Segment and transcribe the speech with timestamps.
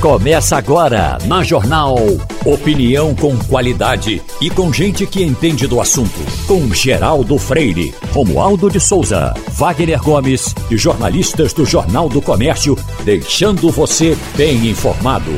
[0.00, 1.96] Começa agora na Jornal.
[2.44, 6.20] Opinião com qualidade e com gente que entende do assunto.
[6.46, 13.72] Com Geraldo Freire, Romualdo de Souza, Wagner Gomes e jornalistas do Jornal do Comércio, deixando
[13.72, 15.32] você bem informado.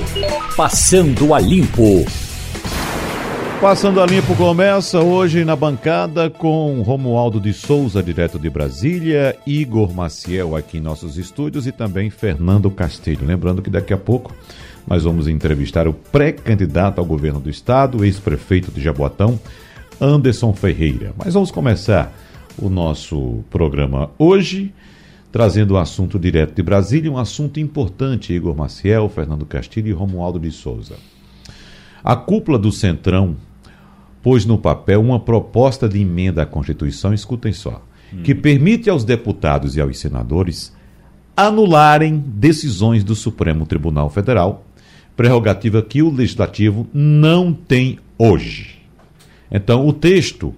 [0.54, 2.04] Passando a Limpo.
[3.60, 9.92] Passando a Limpo começa hoje na bancada com Romualdo de Souza, direto de Brasília, Igor
[9.92, 13.26] Maciel aqui em nossos estúdios e também Fernando Castilho.
[13.26, 14.34] Lembrando que daqui a pouco
[14.86, 19.38] nós vamos entrevistar o pré-candidato ao governo do estado, ex-prefeito de Jaboatão,
[20.00, 21.12] Anderson Ferreira.
[21.22, 22.14] Mas vamos começar
[22.56, 24.72] o nosso programa hoje
[25.30, 29.92] trazendo o um assunto direto de Brasília, um assunto importante, Igor Maciel, Fernando Castilho e
[29.92, 30.96] Romualdo de Souza.
[32.02, 33.36] A cúpula do Centrão
[34.22, 38.22] pôs no papel uma proposta de emenda à Constituição, escutem só, hum.
[38.22, 40.72] que permite aos deputados e aos senadores
[41.36, 44.64] anularem decisões do Supremo Tribunal Federal,
[45.16, 48.80] prerrogativa que o legislativo não tem hoje.
[49.50, 50.54] Então, o texto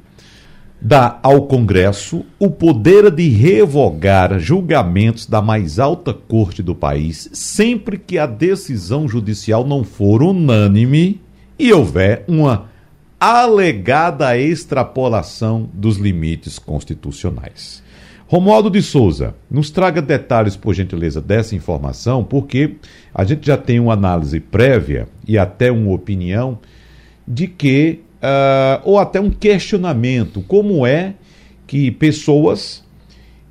[0.81, 7.97] dá ao Congresso o poder de revogar julgamentos da mais alta corte do país sempre
[7.97, 11.21] que a decisão judicial não for unânime
[11.57, 12.72] e houver uma
[13.31, 17.81] alegada extrapolação dos limites constitucionais.
[18.27, 22.77] Romualdo de Souza, nos traga detalhes, por gentileza, dessa informação, porque
[23.15, 26.59] a gente já tem uma análise prévia e até uma opinião
[27.29, 31.15] de que, uh, ou até um questionamento, como é
[31.65, 32.82] que pessoas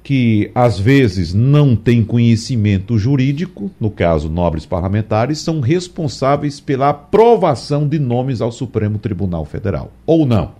[0.04, 7.88] que às vezes não têm conhecimento jurídico, no caso nobres parlamentares, são responsáveis pela aprovação
[7.88, 9.92] de nomes ao Supremo Tribunal Federal.
[10.06, 10.54] Ou não.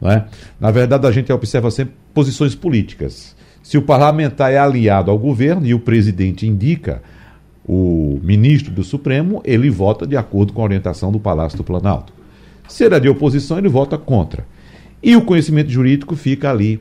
[0.00, 0.26] não é?
[0.60, 3.34] Na verdade, a gente observa sempre posições políticas.
[3.62, 7.02] Se o parlamentar é aliado ao governo e o presidente indica
[7.66, 12.12] o ministro do Supremo, ele vota de acordo com a orientação do Palácio do Planalto.
[12.68, 14.46] Se ele é de oposição, ele vota contra.
[15.02, 16.80] E o conhecimento jurídico fica ali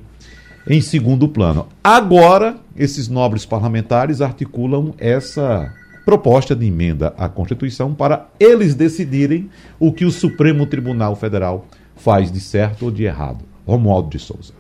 [0.68, 1.68] em segundo plano.
[1.84, 5.74] Agora, esses nobres parlamentares articulam essa
[6.06, 11.66] proposta de emenda à Constituição para eles decidirem o que o Supremo Tribunal Federal
[11.96, 13.46] faz de certo ou de errado.
[13.66, 14.54] Romualdo de Souza.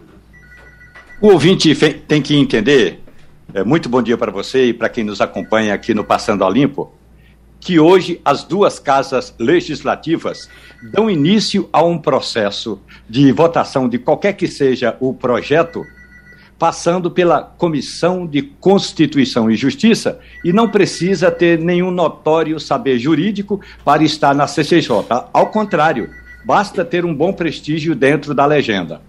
[1.21, 1.73] O ouvinte
[2.07, 3.01] tem que entender,
[3.53, 6.49] é, muito bom dia para você e para quem nos acompanha aqui no Passando a
[6.49, 6.93] Limpo,
[7.63, 10.49] que hoje as duas casas legislativas
[10.91, 12.79] dão início a um processo
[13.09, 15.81] de votação de qualquer que seja o projeto,
[16.59, 23.61] passando pela Comissão de Constituição e Justiça e não precisa ter nenhum notório saber jurídico
[23.85, 24.89] para estar na CCJ.
[25.31, 26.09] Ao contrário,
[26.45, 29.01] basta ter um bom prestígio dentro da legenda.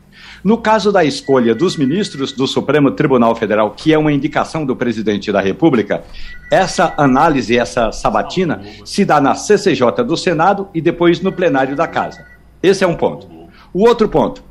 [0.45, 4.77] No caso da escolha dos ministros do Supremo Tribunal Federal, que é uma indicação do
[4.77, 6.05] presidente da República,
[6.53, 11.89] essa análise, essa sabatina, se dá na CCJ do Senado e depois no plenário da
[11.89, 12.27] Casa.
[12.63, 13.27] Esse é um ponto.
[13.73, 14.45] O outro ponto: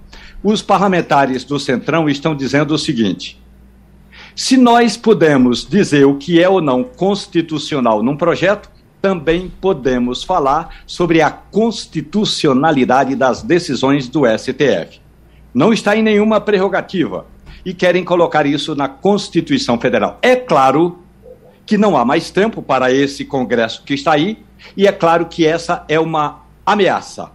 [0.43, 3.39] os parlamentares do Centrão estão dizendo o seguinte.
[4.35, 8.67] Se nós podemos dizer o que é ou não constitucional num projeto,
[8.99, 15.02] também podemos falar sobre a constitucionalidade das decisões do STF
[15.53, 17.25] não está em nenhuma prerrogativa
[17.65, 20.17] e querem colocar isso na Constituição Federal.
[20.21, 20.99] É claro
[21.65, 24.43] que não há mais tempo para esse Congresso que está aí,
[24.75, 27.31] e é claro que essa é uma ameaça.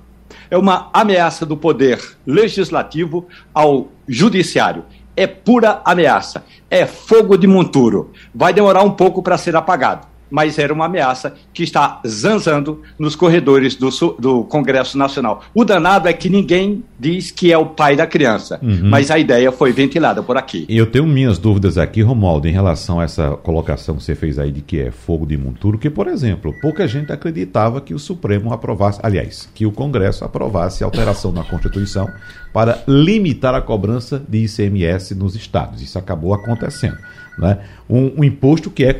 [0.51, 4.85] É uma ameaça do poder legislativo ao judiciário.
[5.17, 6.45] É pura ameaça.
[6.71, 8.13] É fogo de monturo.
[8.35, 13.17] Vai demorar um pouco para ser apagado mas era uma ameaça que está zanzando nos
[13.17, 15.43] corredores do, do, Congresso Nacional.
[15.55, 18.89] O danado é que ninguém diz que é o pai da criança, uhum.
[18.91, 20.67] mas a ideia foi ventilada por aqui.
[20.69, 24.51] Eu tenho minhas dúvidas aqui, Romualdo, em relação a essa colocação que você fez aí
[24.53, 28.53] de que é fogo de monturo, que, por exemplo, pouca gente acreditava que o Supremo
[28.53, 32.09] aprovasse, aliás, que o Congresso aprovasse a alteração na Constituição
[32.53, 35.83] para limitar a cobrança de ICMS nos estados.
[35.83, 36.99] Isso acabou acontecendo
[37.39, 37.59] né?
[37.89, 38.93] um, um imposto que é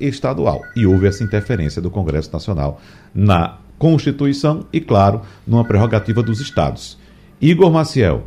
[0.00, 0.62] estadual.
[0.76, 2.80] E houve essa interferência do Congresso Nacional
[3.14, 6.98] na Constituição e, claro, numa prerrogativa dos estados.
[7.40, 8.24] Igor Maciel,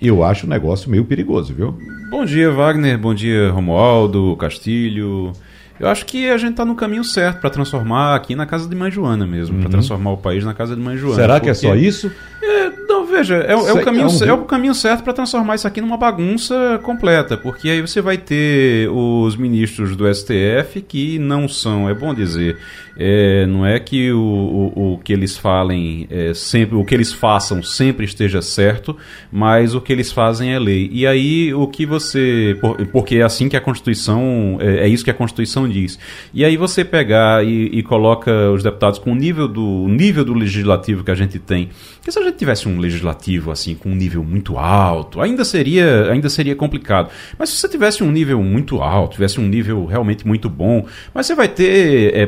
[0.00, 1.76] eu acho o negócio meio perigoso, viu?
[2.10, 2.98] Bom dia, Wagner.
[2.98, 5.32] Bom dia, Romualdo, Castilho.
[5.78, 8.74] Eu acho que a gente está no caminho certo para transformar aqui na casa de
[8.76, 9.62] Mãe Joana mesmo, uhum.
[9.62, 11.16] para transformar o país na casa de Mãe Joana.
[11.16, 12.12] Será que é só isso?
[12.42, 12.70] É,
[13.14, 14.28] veja, é, é o, caminho, é, um...
[14.28, 18.18] é o caminho certo para transformar isso aqui numa bagunça completa, porque aí você vai
[18.18, 22.58] ter os ministros do STF que não são, é bom dizer,
[22.96, 27.12] é, não é que o, o, o que eles falem é, sempre, o que eles
[27.12, 28.96] façam sempre esteja certo,
[29.32, 30.88] mas o que eles fazem é lei.
[30.92, 32.56] E aí o que você,
[32.92, 35.98] porque é assim que a Constituição, é, é isso que a Constituição diz.
[36.32, 40.34] E aí você pegar e, e coloca os deputados com o nível do nível do
[40.34, 41.70] legislativo que a gente tem.
[41.96, 46.10] Porque se a gente tivesse um legislativo assim com um nível muito alto, ainda seria
[46.10, 47.10] ainda seria complicado.
[47.38, 51.26] Mas se você tivesse um nível muito alto, tivesse um nível realmente muito bom, mas
[51.26, 52.26] você vai ter é,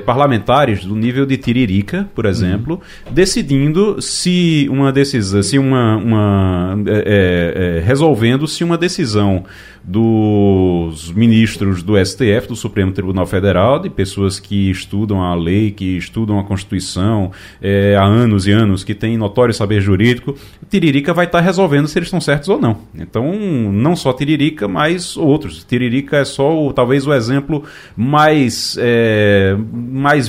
[0.57, 3.13] parlamentares do nível de Tiririca, por exemplo, uhum.
[3.13, 9.45] decidindo se uma decisão, se uma, uma é, é, é, resolvendo se uma decisão
[9.87, 15.97] dos ministros do STF, do Supremo Tribunal Federal, de pessoas que estudam a lei, que
[15.97, 17.31] estudam a Constituição
[17.63, 20.37] é, há anos e anos, que têm notório saber jurídico,
[20.69, 22.79] Tiririca vai estar resolvendo se eles estão certos ou não.
[22.97, 23.33] Então,
[23.73, 25.63] não só Tiririca, mas outros.
[25.63, 27.63] Tiririca é só o, talvez o exemplo
[27.97, 30.27] mais, é, mais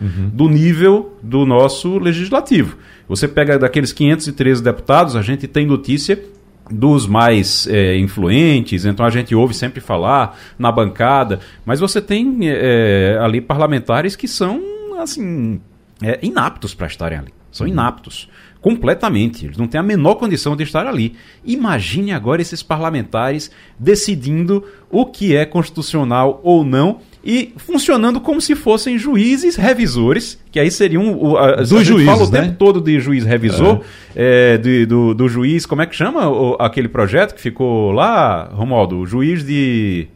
[0.00, 0.30] uhum.
[0.32, 2.76] do nível do nosso legislativo.
[3.08, 6.22] Você pega daqueles 513 deputados, a gente tem notícia
[6.70, 12.38] dos mais é, influentes, então a gente ouve sempre falar na bancada, mas você tem
[12.42, 14.60] é, ali parlamentares que são
[15.00, 15.60] assim
[16.02, 17.72] é, inaptos para estarem ali, são uhum.
[17.72, 18.28] inaptos
[18.62, 21.16] completamente, eles não têm a menor condição de estar ali.
[21.44, 28.54] Imagine agora esses parlamentares decidindo o que é constitucional ou não e funcionando como se
[28.54, 32.42] fossem juízes revisores, que aí seriam o, a, do a juiz, fala o né?
[32.42, 33.80] tempo todo de juiz revisor,
[34.14, 34.54] é.
[34.54, 38.50] É, de, do, do juiz, como é que chama o, aquele projeto que ficou lá,
[38.52, 38.98] Romualdo?
[38.98, 40.08] O juiz de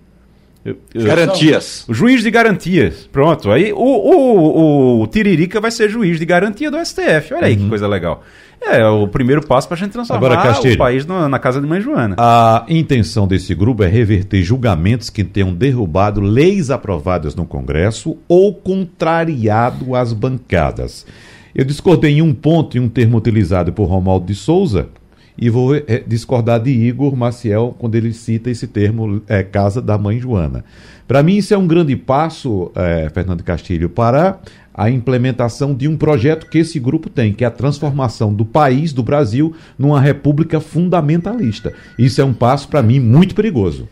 [0.95, 1.85] Garantias.
[1.89, 3.09] O juiz de garantias.
[3.13, 3.51] Pronto.
[3.51, 7.35] Aí o, o, o, Tiririca vai ser juiz de garantia do STF.
[7.35, 7.65] Olha aí uhum.
[7.65, 8.23] que coisa legal.
[8.61, 11.39] É, é o primeiro passo para a gente transformar Agora, Castilho, o país na, na,
[11.39, 12.17] casa de Mãe Joana.
[12.19, 18.55] A intenção desse grupo é reverter julgamentos que tenham derrubado leis aprovadas no Congresso ou
[18.55, 21.07] contrariado as bancadas.
[21.55, 24.89] Eu discordei em um ponto, em um termo utilizado por Romualdo de Souza,
[25.39, 29.99] e vou é, discordar de Igor Maciel quando ele cita esse termo é, Casa da
[29.99, 30.65] Mãe Joana.
[31.07, 34.41] Para mim, isso é um grande passo, é, Fernando Castilho, para
[34.75, 38.93] a implementação de um projeto que esse grupo tem, que é a transformação do país,
[38.93, 41.73] do Brasil, numa república fundamentalista.
[41.99, 43.89] Isso é um passo, para mim, muito perigoso.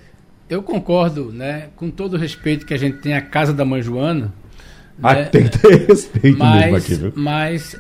[0.49, 1.69] Eu concordo, né?
[1.75, 4.33] Com todo o respeito que a gente tem à Casa da Mãe Joana.
[5.03, 5.25] Ah, né?
[5.25, 7.13] tem que ter respeito mas, mesmo aqui, viu?
[7.17, 7.77] Mas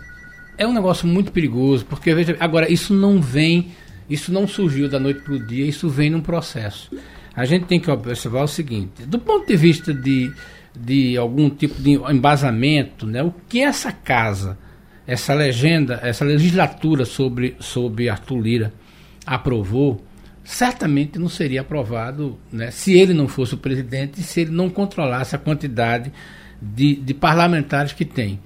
[0.56, 3.72] é um negócio muito perigoso, porque veja, agora isso não vem,
[4.08, 6.90] isso não surgiu da noite para o dia, isso vem num processo.
[7.34, 10.32] A gente tem que observar o seguinte, do ponto de vista de,
[10.78, 14.56] de algum tipo de embasamento, né, o que essa casa,
[15.06, 18.72] essa legenda, essa legislatura sobre, sobre Arthur Lira
[19.26, 20.04] aprovou,
[20.44, 24.70] certamente não seria aprovado né, se ele não fosse o presidente e se ele não
[24.70, 26.12] controlasse a quantidade
[26.60, 28.38] de, de parlamentares que tem.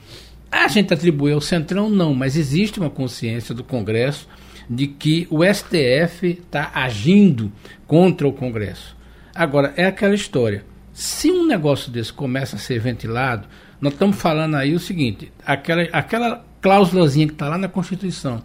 [0.50, 4.28] A gente atribui ao Centrão, não, mas existe uma consciência do Congresso
[4.68, 7.50] de que o STF está agindo
[7.86, 8.96] contra o Congresso.
[9.34, 10.64] Agora, é aquela história.
[10.92, 13.46] Se um negócio desse começa a ser ventilado,
[13.80, 18.42] nós estamos falando aí o seguinte: aquela, aquela cláusulazinha que está lá na Constituição,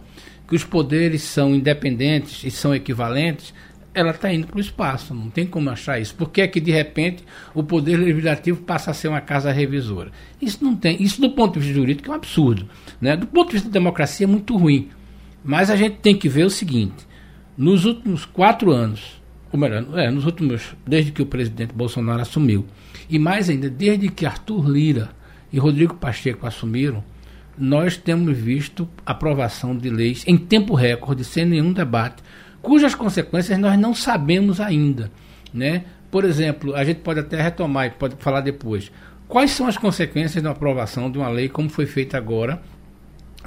[0.48, 3.52] que os poderes são independentes e são equivalentes,
[3.94, 6.14] ela está indo para o espaço, não tem como achar isso.
[6.14, 7.24] Por que é que, de repente,
[7.54, 10.10] o Poder Legislativo passa a ser uma casa revisora?
[10.42, 11.00] Isso não tem.
[11.00, 12.68] Isso, do ponto de vista jurídico, é um absurdo.
[13.00, 13.16] Né?
[13.16, 14.88] Do ponto de vista da democracia, é muito ruim.
[15.44, 17.06] Mas a gente tem que ver o seguinte:
[17.56, 22.66] nos últimos quatro anos, ou melhor, é, nos últimos, desde que o presidente Bolsonaro assumiu,
[23.08, 25.10] e mais ainda, desde que Arthur Lira
[25.52, 27.04] e Rodrigo Pacheco assumiram,
[27.56, 32.23] nós temos visto aprovação de leis em tempo recorde, sem nenhum debate
[32.64, 35.12] cujas consequências nós não sabemos ainda.
[35.52, 35.84] Né?
[36.10, 38.90] Por exemplo, a gente pode até retomar e pode falar depois.
[39.28, 42.60] Quais são as consequências da aprovação de uma lei como foi feita agora?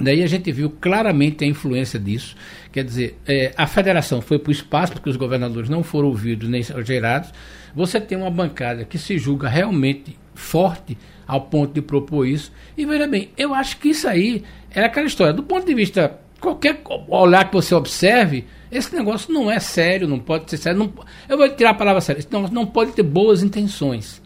[0.00, 2.36] Daí a gente viu claramente a influência disso.
[2.70, 6.48] Quer dizer, é, a federação foi para o espaço porque os governadores não foram ouvidos
[6.48, 7.32] nem gerados.
[7.74, 10.96] Você tem uma bancada que se julga realmente forte
[11.26, 12.52] ao ponto de propor isso.
[12.76, 15.32] E veja bem, eu acho que isso aí é aquela história.
[15.32, 20.18] Do ponto de vista, qualquer olhar que você observe, esse negócio não é sério, não
[20.18, 20.78] pode ser sério.
[20.78, 20.92] Não,
[21.28, 22.20] eu vou tirar a palavra séria.
[22.20, 24.22] Esse negócio não pode ter boas intenções.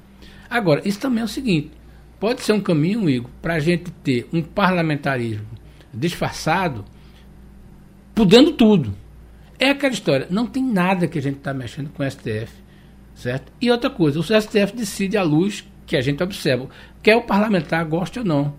[0.50, 1.70] Agora, isso também é o seguinte:
[2.18, 5.46] pode ser um caminho, Igor, para a gente ter um parlamentarismo
[5.92, 6.84] disfarçado,
[8.14, 8.94] podendo tudo.
[9.58, 10.26] É aquela história.
[10.28, 12.62] Não tem nada que a gente está mexendo com o STF.
[13.14, 13.52] Certo?
[13.60, 16.68] E outra coisa, o STF decide à luz que a gente observa,
[17.02, 18.54] quer o parlamentar goste ou não.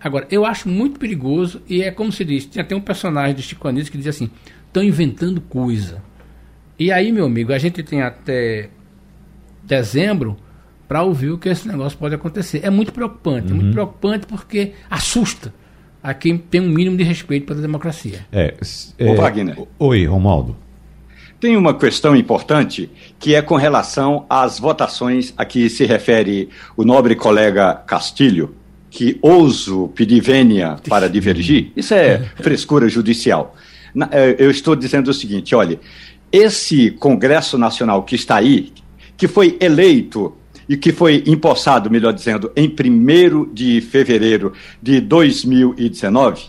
[0.00, 3.42] Agora, eu acho muito perigoso e é como se diz, tinha até um personagem do
[3.42, 4.30] Chico Anísio que dizia assim,
[4.76, 6.02] estão inventando coisa.
[6.78, 8.68] E aí, meu amigo, a gente tem até
[9.62, 10.36] dezembro
[10.86, 12.60] para ouvir o que esse negócio pode acontecer.
[12.62, 13.52] É muito preocupante, uhum.
[13.52, 13.72] é muito uhum.
[13.72, 15.52] preocupante porque assusta
[16.02, 18.26] a quem tem um mínimo de respeito pela democracia.
[18.30, 18.54] É,
[18.98, 19.56] é, Wagner.
[19.78, 20.54] Oi, Romaldo.
[21.40, 26.84] Tem uma questão importante que é com relação às votações a que se refere o
[26.84, 28.54] nobre colega Castilho,
[28.90, 31.72] que ouso pedir vênia para divergir.
[31.76, 33.54] Isso é frescura judicial.
[34.10, 35.80] É, eu estou dizendo o seguinte: olha,
[36.30, 38.72] esse Congresso Nacional que está aí,
[39.16, 40.36] que foi eleito
[40.68, 46.44] e que foi empossado, melhor dizendo, em 1 de fevereiro de 2019,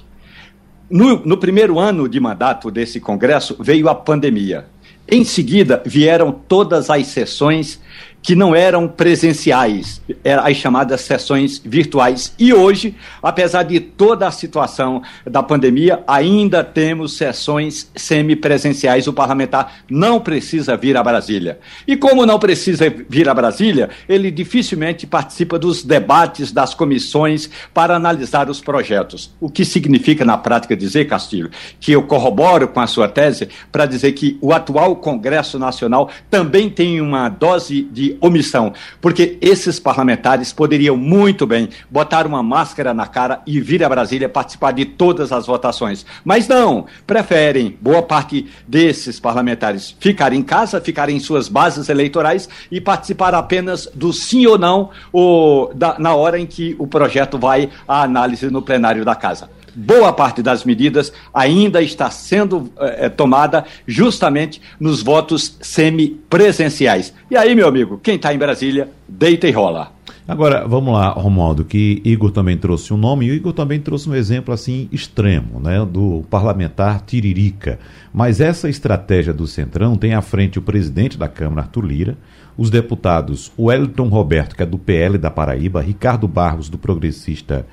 [0.89, 4.65] no, no primeiro ano de mandato desse Congresso veio a pandemia.
[5.07, 7.79] Em seguida, vieram todas as sessões
[8.27, 12.33] que não eram presenciais, eram as chamadas sessões virtuais.
[12.37, 12.93] E hoje,
[13.23, 19.07] apesar de toda a situação da pandemia, ainda temos sessões semipresenciais.
[19.07, 21.57] O parlamentar não precisa vir a Brasília.
[21.87, 27.95] E como não precisa vir a Brasília, ele dificilmente participa dos debates das comissões para
[27.95, 29.33] analisar os projetos.
[29.39, 33.85] O que significa, na prática, dizer, Castilho, que eu corroboro com a sua tese para
[33.85, 40.51] dizer que o atual Congresso Nacional também tem uma dose de omissão, porque esses parlamentares
[40.53, 45.31] poderiam muito bem botar uma máscara na cara e vir a Brasília participar de todas
[45.31, 46.05] as votações.
[46.23, 52.47] Mas não, preferem, boa parte desses parlamentares, ficar em casa, ficar em suas bases eleitorais
[52.71, 57.37] e participar apenas do sim ou não ou da, na hora em que o projeto
[57.37, 63.07] vai à análise no plenário da casa boa parte das medidas ainda está sendo é,
[63.09, 67.13] tomada justamente nos votos semipresenciais.
[67.29, 69.91] E aí, meu amigo, quem está em Brasília, deita e rola.
[70.27, 74.09] Agora, vamos lá, Romualdo, que Igor também trouxe um nome, e o Igor também trouxe
[74.09, 77.79] um exemplo assim extremo, né, do parlamentar Tiririca.
[78.13, 82.17] Mas essa estratégia do Centrão tem à frente o presidente da Câmara, Arthur Lira,
[82.57, 87.65] os deputados Wellington Roberto, que é do PL da Paraíba, Ricardo Barros, do Progressista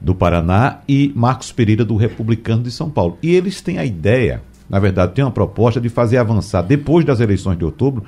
[0.00, 3.18] do Paraná e Marcos Pereira do Republicano de São Paulo.
[3.22, 7.20] E eles têm a ideia, na verdade, tem uma proposta de fazer avançar depois das
[7.20, 8.04] eleições de outubro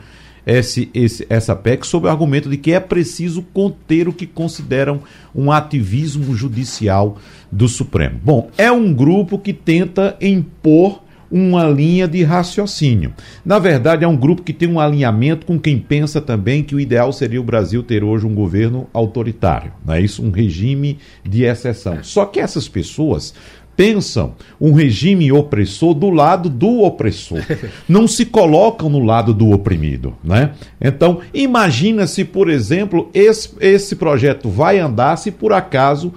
[0.47, 5.01] esse, esse, essa PEC sob o argumento de que é preciso conter o que consideram
[5.35, 7.19] um ativismo judicial
[7.51, 8.21] do Supremo.
[8.23, 13.15] Bom, é um grupo que tenta impor uma linha de raciocínio.
[13.43, 16.81] Na verdade, é um grupo que tem um alinhamento com quem pensa também que o
[16.81, 20.23] ideal seria o Brasil ter hoje um governo autoritário, não é isso?
[20.23, 21.99] Um regime de exceção.
[22.03, 23.33] Só que essas pessoas
[23.75, 27.41] pensam um regime opressor do lado do opressor.
[27.89, 30.53] Não se colocam no lado do oprimido, né?
[30.79, 36.13] Então, imagina se, por exemplo, esse, esse projeto vai andar se por acaso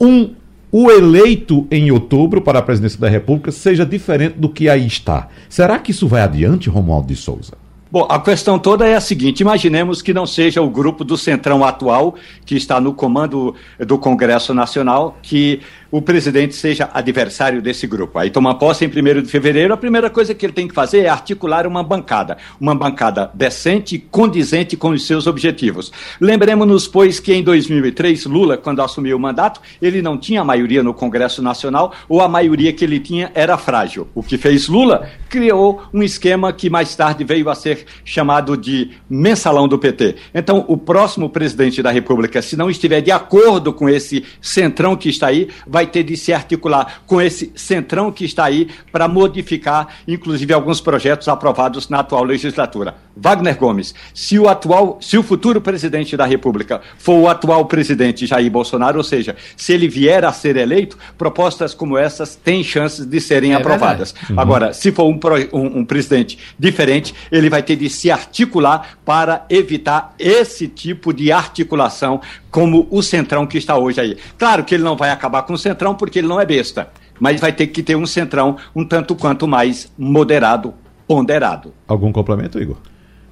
[0.00, 0.34] um
[0.70, 5.28] o eleito em outubro para a presidência da República seja diferente do que aí está.
[5.48, 7.54] Será que isso vai adiante, Romualdo de Souza?
[7.90, 11.64] Bom, a questão toda é a seguinte: imaginemos que não seja o grupo do Centrão
[11.64, 18.18] atual, que está no comando do Congresso Nacional, que o presidente seja adversário desse grupo.
[18.18, 21.00] Aí toma posse em 1 de fevereiro, a primeira coisa que ele tem que fazer
[21.00, 25.92] é articular uma bancada, uma bancada decente, condizente com os seus objetivos.
[26.20, 30.94] Lembremos-nos, pois, que em 2003, Lula, quando assumiu o mandato, ele não tinha maioria no
[30.94, 34.08] Congresso Nacional, ou a maioria que ele tinha era frágil.
[34.14, 35.08] O que fez Lula?
[35.28, 40.16] Criou um esquema que mais tarde veio a ser chamado de mensalão do PT.
[40.34, 45.08] Então, o próximo presidente da República, se não estiver de acordo com esse centrão que
[45.08, 49.88] está aí, vai ter de se articular com esse centrão que está aí para modificar,
[50.08, 52.94] inclusive, alguns projetos aprovados na atual legislatura.
[53.14, 58.26] Wagner Gomes, se o atual, se o futuro presidente da República for o atual presidente
[58.26, 63.04] Jair Bolsonaro, ou seja, se ele vier a ser eleito, propostas como essas têm chances
[63.04, 64.14] de serem é aprovadas.
[64.30, 64.40] Uhum.
[64.40, 65.20] Agora, se for um,
[65.52, 71.30] um, um presidente diferente, ele vai ter de se articular para evitar esse tipo de
[71.30, 72.18] articulação
[72.56, 74.16] como o Centrão que está hoje aí.
[74.38, 77.40] Claro que ele não vai acabar com o Centrão porque ele não é besta, mas
[77.40, 80.74] vai ter que ter um Centrão um tanto quanto mais moderado,
[81.08, 81.74] ponderado.
[81.88, 82.76] Algum complemento, Igor?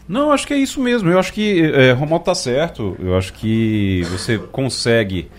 [0.09, 1.09] Não, acho que é isso mesmo.
[1.09, 2.97] Eu acho que é, Romualdo está certo.
[2.99, 5.31] Eu acho que você consegue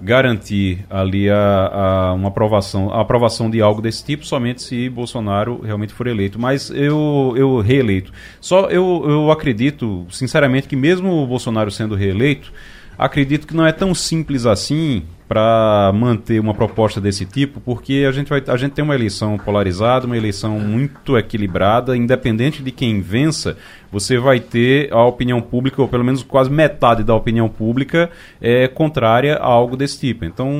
[0.00, 5.60] garantir ali a, a, uma aprovação, a aprovação de algo desse tipo somente se Bolsonaro
[5.60, 6.38] realmente for eleito.
[6.38, 8.12] Mas eu, eu reeleito.
[8.40, 12.52] Só eu, eu acredito, sinceramente, que mesmo o Bolsonaro sendo reeleito,
[12.96, 18.12] acredito que não é tão simples assim para manter uma proposta desse tipo, porque a
[18.12, 23.00] gente, vai, a gente tem uma eleição polarizada, uma eleição muito equilibrada, independente de quem
[23.00, 23.56] vença,
[23.94, 28.10] você vai ter a opinião pública, ou pelo menos quase metade da opinião pública,
[28.40, 30.24] é contrária a algo desse tipo.
[30.24, 30.50] Então,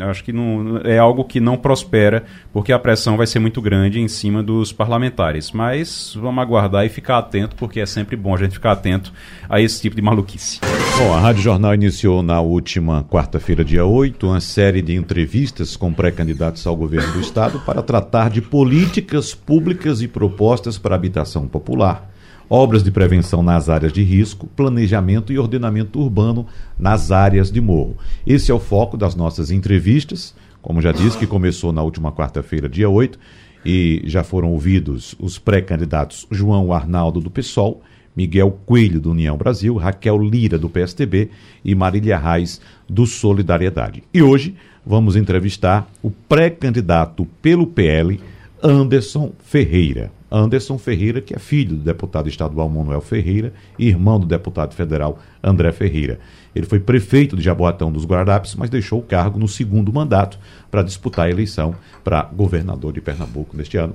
[0.00, 3.98] acho que não, é algo que não prospera, porque a pressão vai ser muito grande
[4.00, 5.50] em cima dos parlamentares.
[5.50, 9.14] Mas vamos aguardar e ficar atento, porque é sempre bom a gente ficar atento
[9.48, 10.60] a esse tipo de maluquice.
[10.98, 15.90] Bom, a Rádio Jornal iniciou na última quarta-feira, dia 8, uma série de entrevistas com
[15.90, 21.48] pré-candidatos ao governo do Estado para tratar de políticas públicas e propostas para a habitação
[21.48, 22.12] popular
[22.54, 26.46] obras de prevenção nas áreas de risco, planejamento e ordenamento urbano
[26.78, 27.96] nas áreas de morro.
[28.24, 32.68] Esse é o foco das nossas entrevistas, como já disse, que começou na última quarta-feira,
[32.68, 33.18] dia 8,
[33.66, 37.82] e já foram ouvidos os pré-candidatos João Arnaldo do PSOL,
[38.16, 41.30] Miguel Coelho do União Brasil, Raquel Lira do PSTB
[41.64, 44.04] e Marília Reis do Solidariedade.
[44.14, 44.54] E hoje
[44.86, 48.20] vamos entrevistar o pré-candidato pelo PL,
[48.62, 50.12] Anderson Ferreira.
[50.34, 55.20] Anderson Ferreira, que é filho do deputado estadual Manuel Ferreira e irmão do deputado federal
[55.40, 56.18] André Ferreira.
[56.52, 60.36] Ele foi prefeito de Jaboatão dos Guararapes, mas deixou o cargo no segundo mandato
[60.72, 63.94] para disputar a eleição para governador de Pernambuco neste ano.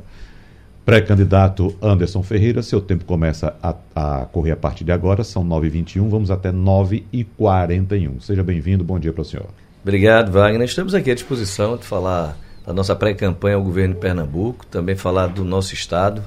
[0.86, 6.10] Pré-candidato Anderson Ferreira, seu tempo começa a, a, correr a partir de agora, são 9h21,
[6.10, 8.22] vamos até 9h41.
[8.22, 9.48] Seja bem-vindo, bom dia para o senhor.
[9.84, 10.64] Obrigado, Wagner.
[10.64, 12.38] Estamos aqui à disposição de falar
[12.70, 16.22] da nossa pré-campanha ao governo de Pernambuco, também falar do nosso estado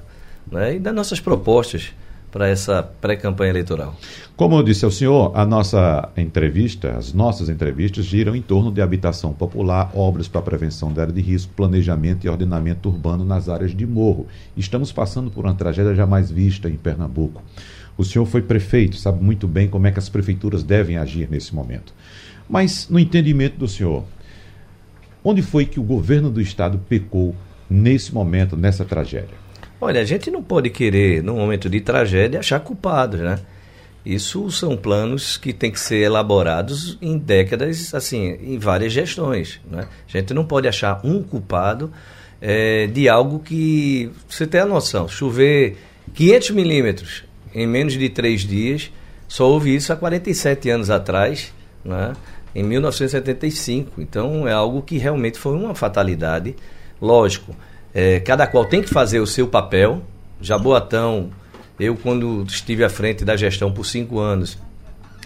[0.50, 1.92] né, e das nossas propostas
[2.32, 3.94] para essa pré-campanha eleitoral.
[4.36, 8.82] Como eu disse ao senhor, a nossa entrevista, as nossas entrevistas giram em torno de
[8.82, 13.70] habitação popular, obras para prevenção da área de risco, planejamento e ordenamento urbano nas áreas
[13.72, 14.26] de morro.
[14.56, 17.40] Estamos passando por uma tragédia jamais vista em Pernambuco.
[17.96, 21.54] O senhor foi prefeito, sabe muito bem como é que as prefeituras devem agir nesse
[21.54, 21.94] momento.
[22.50, 24.04] Mas, no entendimento do senhor,
[25.24, 27.34] Onde foi que o governo do estado pecou
[27.68, 29.42] nesse momento, nessa tragédia?
[29.80, 33.38] Olha, a gente não pode querer, num momento de tragédia, achar culpados, né?
[34.04, 39.60] Isso são planos que têm que ser elaborados em décadas, assim, em várias gestões.
[39.70, 39.86] Né?
[40.08, 41.92] A gente não pode achar um culpado
[42.40, 45.08] é, de algo que você tem a noção.
[45.08, 45.76] Chover
[46.14, 47.24] 500 milímetros
[47.54, 48.90] em menos de três dias,
[49.28, 51.52] só houve isso há 47 anos atrás.
[51.84, 52.12] Né?
[52.54, 54.00] Em 1975.
[54.00, 56.54] Então é algo que realmente foi uma fatalidade.
[57.00, 57.54] Lógico,
[57.94, 60.02] é, cada qual tem que fazer o seu papel.
[60.40, 61.30] Jaboatão,
[61.78, 64.58] eu quando estive à frente da gestão por cinco anos,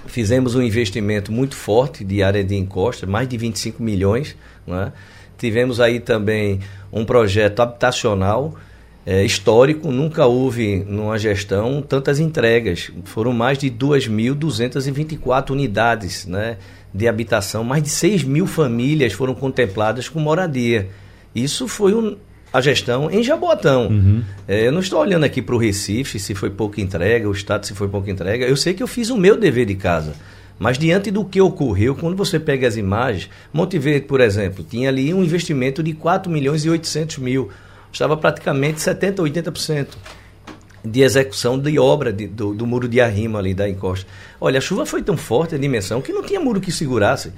[0.07, 4.37] fizemos um investimento muito forte de área de encosta, mais de 25 milhões.
[4.67, 4.93] Né?
[5.39, 6.61] Tivemos aí também
[6.93, 8.55] um projeto habitacional
[9.07, 12.91] é, histórico, nunca houve numa gestão tantas entregas.
[13.05, 16.59] Foram mais de 2.224 unidades né,
[16.97, 20.89] de habitação, mais de 6 mil famílias foram contempladas com moradia.
[21.35, 22.17] Isso foi um,
[22.53, 23.89] a gestão em Jaboatão.
[23.89, 24.23] Uhum.
[24.49, 27.67] É, eu não estou olhando aqui para o Recife, se foi pouca entrega, o Estado
[27.67, 28.47] se foi pouca entrega.
[28.47, 30.15] Eu sei que eu fiz o meu dever de casa.
[30.59, 34.89] Mas diante do que ocorreu, quando você pega as imagens, Monte Verde, por exemplo, tinha
[34.89, 37.51] ali um investimento de 4 milhões e 800 mil.
[37.93, 39.89] Estava praticamente 70%, 80%
[40.91, 44.07] de execução de obra de, do, do, muro de arrimo ali da encosta.
[44.41, 47.33] Olha, a chuva foi tão forte a dimensão que não tinha muro que segurasse.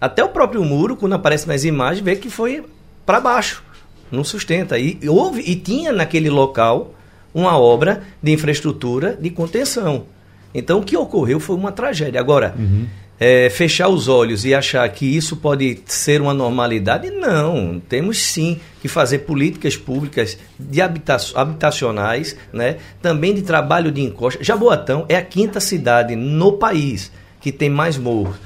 [0.00, 2.64] Até o próprio muro, quando aparece nas imagens, vê que foi
[3.04, 3.62] para baixo,
[4.10, 4.78] não sustenta.
[4.78, 6.94] E houve e tinha naquele local
[7.34, 10.06] uma obra de infraestrutura de contenção.
[10.54, 12.20] Então o que ocorreu foi uma tragédia.
[12.20, 12.86] Agora, uhum
[13.18, 17.80] é, fechar os olhos e achar que isso pode ser uma normalidade, não.
[17.88, 22.76] Temos sim que fazer políticas públicas de habita habitacionais, né?
[23.00, 24.44] também de trabalho de encosta.
[24.44, 28.36] Jaboatão é a quinta cidade no país que tem mais morros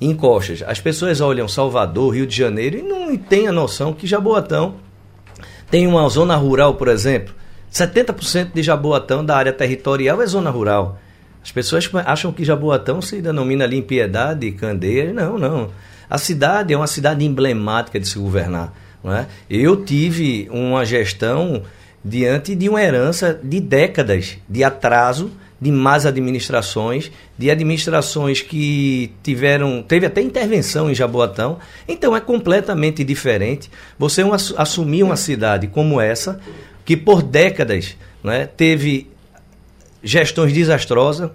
[0.00, 0.62] encostas.
[0.66, 4.76] As pessoas olham Salvador, Rio de Janeiro e não têm a noção que Jaboatão
[5.70, 7.34] tem uma zona rural, por exemplo.
[7.72, 10.98] 70% de Jaboatão da área territorial é zona rural.
[11.42, 15.12] As pessoas acham que Jaboatão se denomina limpiedade e candeia.
[15.12, 15.70] Não, não.
[16.08, 18.72] A cidade é uma cidade emblemática de se governar.
[19.02, 19.26] Não é?
[19.48, 21.62] Eu tive uma gestão
[22.04, 29.82] diante de uma herança de décadas de atraso, de más administrações, de administrações que tiveram,
[29.82, 31.58] teve até intervenção em Jaboatão.
[31.86, 34.22] Então é completamente diferente você
[34.56, 36.40] assumir uma cidade como essa,
[36.84, 39.08] que por décadas né, teve
[40.08, 41.30] gestões desastrosas.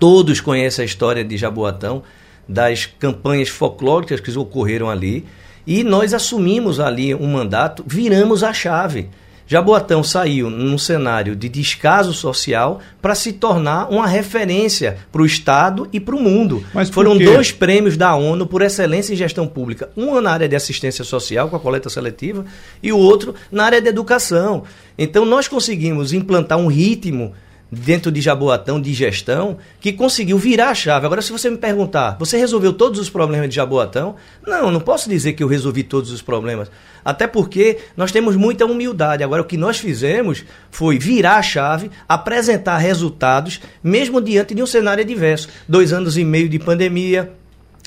[0.00, 2.02] Todos conhecem a história de Jaboatão,
[2.48, 5.24] das campanhas folclóricas que ocorreram ali.
[5.66, 9.08] E nós assumimos ali um mandato, viramos a chave.
[9.46, 15.86] Jaboatão saiu num cenário de descaso social para se tornar uma referência para o Estado
[15.92, 16.64] e para o mundo.
[16.72, 17.24] Mas Foram quê?
[17.24, 19.90] dois prêmios da ONU por excelência em gestão pública.
[19.96, 22.44] Um na área de assistência social, com a coleta seletiva,
[22.82, 24.64] e o outro na área de educação.
[24.96, 27.34] Então, nós conseguimos implantar um ritmo
[27.70, 31.06] dentro de Jaboatão de gestão que conseguiu virar a chave.
[31.06, 34.16] Agora, se você me perguntar, você resolveu todos os problemas de Jaboatão?
[34.46, 36.70] Não, não posso dizer que eu resolvi todos os problemas.
[37.04, 39.22] Até porque nós temos muita humildade.
[39.22, 44.66] Agora, o que nós fizemos foi virar a chave, apresentar resultados, mesmo diante de um
[44.66, 45.48] cenário adverso.
[45.68, 47.32] Dois anos e meio de pandemia,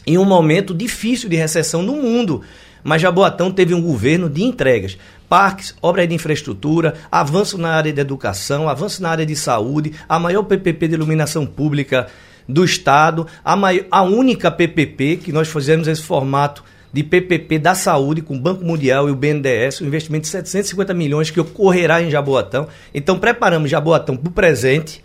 [0.06, 2.42] em um momento difícil de recessão no mundo.
[2.88, 4.98] Mas Jaboatão teve um governo de entregas.
[5.28, 10.18] Parques, obras de infraestrutura, avanço na área de educação, avanço na área de saúde, a
[10.18, 12.08] maior PPP de iluminação pública
[12.48, 17.76] do Estado, a, mai- a única PPP que nós fizemos esse formato de PPP da
[17.76, 22.02] saúde com o Banco Mundial e o BNDES, um investimento de 750 milhões que ocorrerá
[22.02, 22.70] em Jaboatão.
[22.94, 25.04] Então preparamos Jaboatão para o presente,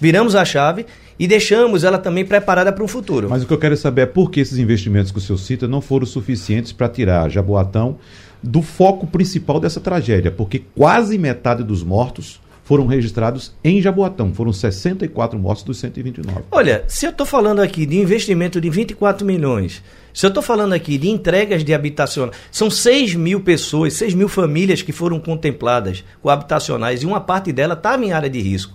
[0.00, 0.84] viramos a chave
[1.18, 3.28] e deixamos ela também preparada para o futuro.
[3.30, 5.68] Mas o que eu quero saber é por que esses investimentos que o senhor cita
[5.68, 7.98] não foram suficientes para tirar Jaboatão
[8.42, 14.32] do foco principal dessa tragédia, porque quase metade dos mortos foram registrados em Jaboatão.
[14.32, 16.44] Foram 64 mortos dos 129.
[16.50, 20.72] Olha, se eu estou falando aqui de investimento de 24 milhões, se eu estou falando
[20.72, 26.02] aqui de entregas de habitacionais, são 6 mil pessoas, 6 mil famílias que foram contempladas
[26.22, 28.74] com habitacionais e uma parte dela estava em área de risco.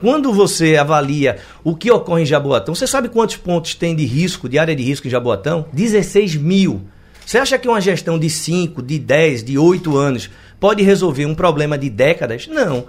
[0.00, 4.48] Quando você avalia o que ocorre em Jaboatão, você sabe quantos pontos tem de risco,
[4.48, 5.66] de área de risco em Jaboatão?
[5.72, 6.82] 16 mil.
[7.26, 11.34] Você acha que uma gestão de 5, de 10, de 8 anos pode resolver um
[11.34, 12.46] problema de décadas?
[12.46, 12.86] Não.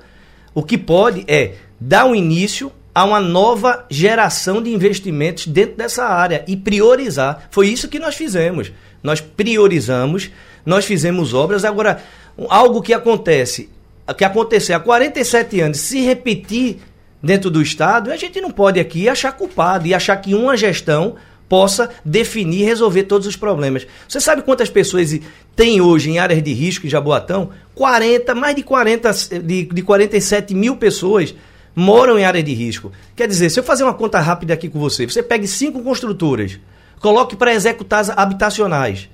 [0.53, 6.05] O que pode é dar um início a uma nova geração de investimentos dentro dessa
[6.05, 7.47] área e priorizar.
[7.49, 8.71] Foi isso que nós fizemos.
[9.01, 10.29] Nós priorizamos,
[10.65, 11.65] nós fizemos obras.
[11.65, 12.03] Agora,
[12.49, 13.69] algo que acontece,
[14.17, 16.79] que aconteceu há 47 anos, se repetir
[17.21, 21.15] dentro do Estado, a gente não pode aqui achar culpado e achar que uma gestão
[21.49, 23.85] possa definir e resolver todos os problemas.
[24.07, 25.19] Você sabe quantas pessoas
[25.55, 27.49] tem hoje em áreas de risco em Jaboatão?
[27.73, 29.11] 40, mais de 40,
[29.43, 31.33] de, de 47 mil pessoas
[31.75, 32.91] moram em área de risco.
[33.15, 36.59] Quer dizer, se eu fazer uma conta rápida aqui com você, você pegue cinco construtoras,
[36.99, 39.09] coloque para executar as habitacionais,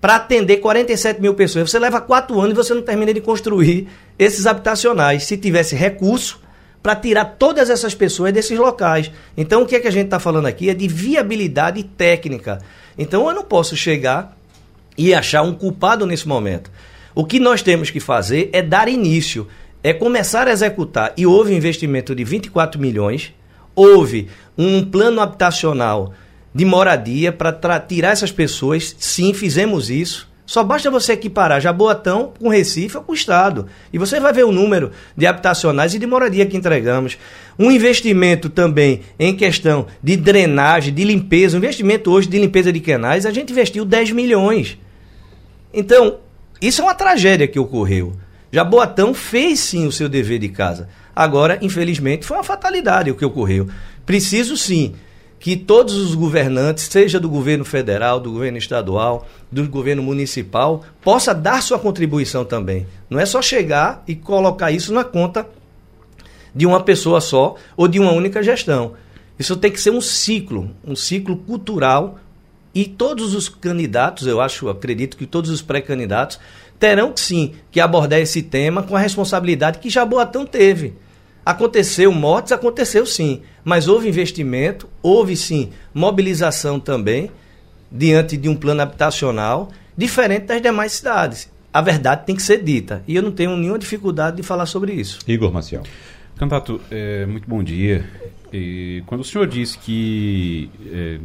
[0.00, 3.88] para atender 47 mil pessoas, você leva quatro anos e você não termina de construir
[4.18, 5.24] esses habitacionais.
[5.24, 6.39] Se tivesse recurso
[6.82, 9.10] para tirar todas essas pessoas desses locais.
[9.36, 12.58] Então, o que é que a gente está falando aqui é de viabilidade técnica.
[12.96, 14.36] Então, eu não posso chegar
[14.96, 16.70] e achar um culpado nesse momento.
[17.14, 19.46] O que nós temos que fazer é dar início,
[19.82, 21.12] é começar a executar.
[21.16, 23.34] E houve investimento de 24 milhões,
[23.74, 26.14] houve um plano habitacional
[26.54, 28.94] de moradia para tirar essas pessoas.
[28.98, 30.29] Sim, fizemos isso.
[30.50, 33.68] Só basta você equiparar Jaboatão com Recife ou com o Estado.
[33.92, 37.16] E você vai ver o número de habitacionais e de moradia que entregamos.
[37.56, 41.56] Um investimento também em questão de drenagem, de limpeza.
[41.56, 44.76] Um investimento hoje de limpeza de canais, a gente investiu 10 milhões.
[45.72, 46.18] Então,
[46.60, 48.14] isso é uma tragédia que ocorreu.
[48.50, 50.88] Jaboatão fez sim o seu dever de casa.
[51.14, 53.68] Agora, infelizmente, foi uma fatalidade o que ocorreu.
[54.04, 54.96] Preciso sim
[55.40, 61.34] que todos os governantes, seja do governo federal, do governo estadual, do governo municipal, possa
[61.34, 62.86] dar sua contribuição também.
[63.08, 65.48] Não é só chegar e colocar isso na conta
[66.54, 68.92] de uma pessoa só ou de uma única gestão.
[69.38, 72.18] Isso tem que ser um ciclo, um ciclo cultural
[72.74, 76.38] e todos os candidatos, eu acho, acredito que todos os pré-candidatos
[76.78, 80.94] terão sim que abordar esse tema com a responsabilidade que Jaboatão teve.
[81.44, 87.30] Aconteceu mortes, aconteceu sim, mas houve investimento, houve sim mobilização também
[87.90, 91.50] diante de um plano habitacional diferente das demais cidades.
[91.72, 94.92] A verdade tem que ser dita e eu não tenho nenhuma dificuldade de falar sobre
[94.92, 95.18] isso.
[95.26, 95.82] Igor Maciel.
[96.36, 98.04] Candidato, é, muito bom dia.
[98.52, 101.18] E quando o senhor disse que é,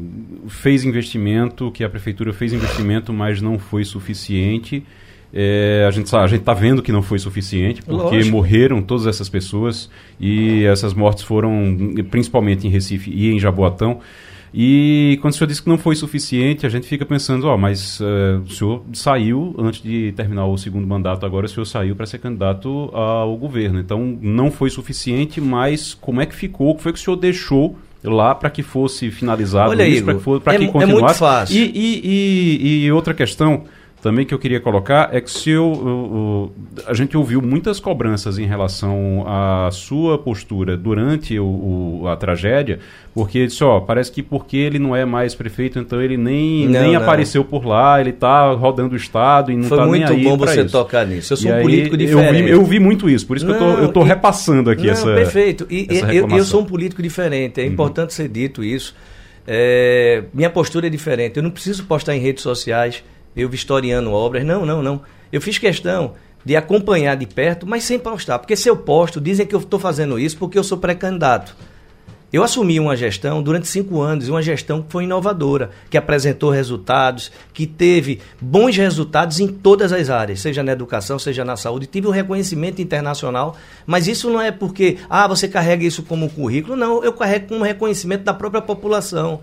[0.47, 4.85] fez investimento, que a prefeitura fez investimento, mas não foi suficiente,
[5.35, 8.31] é, a gente a gente está vendo que não foi suficiente porque Lógico.
[8.31, 11.77] morreram todas essas pessoas e essas mortes foram
[12.09, 13.99] principalmente em Recife e em Jaboatão.
[14.57, 17.99] E quando o senhor disse que não foi suficiente, a gente fica pensando, ó, mas
[18.01, 22.05] eh, o senhor saiu antes de terminar o segundo mandato, agora o senhor saiu para
[22.05, 23.79] ser candidato ao governo.
[23.81, 26.69] Então não foi suficiente, mas como é que ficou?
[26.71, 30.13] O que foi que o senhor deixou lá para que fosse finalizado Olha, isso, para
[30.13, 31.19] que, for- é que mu- é muito continuasse?
[31.19, 31.57] fácil.
[31.57, 32.01] E, e,
[32.83, 33.63] e, e outra questão
[34.05, 37.79] também que eu queria colocar é que se eu, eu, eu, a gente ouviu muitas
[37.79, 42.77] cobranças em relação à sua postura durante o, o, a tragédia,
[43.15, 46.81] porque disse, ó, parece que porque ele não é mais prefeito, então ele nem, não,
[46.81, 47.01] nem não.
[47.01, 50.29] apareceu por lá, ele está rodando o estado e não está nem aí Foi muito
[50.29, 50.71] bom você isso.
[50.71, 51.33] tocar nisso.
[51.33, 52.37] Eu sou e um político diferente.
[52.37, 54.85] Eu vi, eu vi muito isso, por isso não, que eu tô, eu repassando aqui
[54.85, 55.65] não, essa perfeito.
[55.67, 57.71] E eu, eu, sou um político diferente, é uhum.
[57.71, 58.93] importante ser dito isso.
[59.47, 61.37] É, minha postura é diferente.
[61.37, 63.03] Eu não preciso postar em redes sociais
[63.35, 64.45] eu vistoriando obras.
[64.45, 65.01] Não, não, não.
[65.31, 68.39] Eu fiz questão de acompanhar de perto, mas sem postar.
[68.39, 71.55] Porque se eu posto, dizem que eu estou fazendo isso porque eu sou pré-candidato.
[72.35, 77.31] Eu assumi uma gestão durante cinco anos, uma gestão que foi inovadora, que apresentou resultados,
[77.53, 81.87] que teve bons resultados em todas as áreas, seja na educação, seja na saúde.
[81.87, 86.75] Tive um reconhecimento internacional, mas isso não é porque, ah, você carrega isso como currículo.
[86.75, 89.39] Não, eu carrego como reconhecimento da própria população.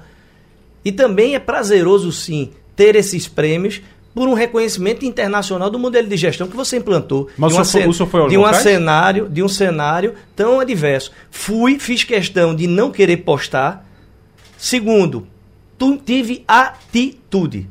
[0.84, 3.80] E também é prazeroso, sim, ter esses prêmios,
[4.14, 7.28] por um reconhecimento internacional do modelo de gestão que você implantou.
[7.36, 11.12] Mas de, o senhor, foi, foi de um cenário, de um cenário tão adverso.
[11.30, 13.88] Fui, fiz questão de não querer postar.
[14.58, 15.26] Segundo,
[15.78, 17.68] tu, tive atitude.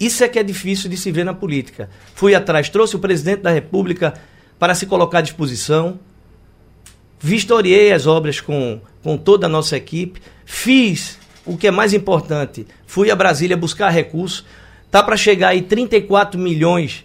[0.00, 1.90] Isso é que é difícil de se ver na política.
[2.14, 4.14] Fui atrás, trouxe o presidente da República
[4.58, 5.98] para se colocar à disposição.
[7.20, 10.20] Vistoriei as obras com, com toda a nossa equipe.
[10.44, 12.66] Fiz o que é mais importante.
[12.86, 14.44] Fui a Brasília buscar recursos
[14.94, 17.04] Tá para chegar aí 34 milhões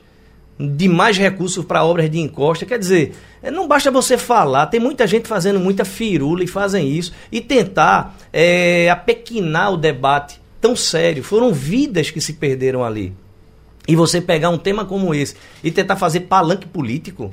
[0.59, 2.63] de mais recursos para obras de encosta.
[2.63, 6.87] Quer dizer, é, não basta você falar, tem muita gente fazendo muita firula e fazem
[6.87, 11.23] isso, e tentar é, apequinar o debate tão sério.
[11.23, 13.11] Foram vidas que se perderam ali.
[13.87, 17.31] E você pegar um tema como esse e tentar fazer palanque político,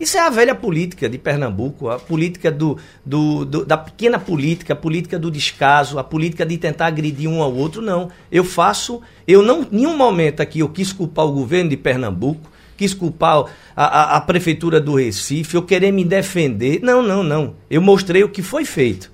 [0.00, 4.72] isso é a velha política de Pernambuco, a política do, do, do, da pequena política,
[4.72, 7.82] a política do descaso, a política de tentar agredir um ao outro.
[7.82, 8.10] Não.
[8.30, 12.50] Eu faço, eu não, em nenhum momento aqui eu quis culpar o governo de Pernambuco,
[12.76, 16.80] quis culpar a, a, a prefeitura do Recife, eu querer me defender.
[16.80, 17.54] Não, não, não.
[17.68, 19.10] Eu mostrei o que foi feito.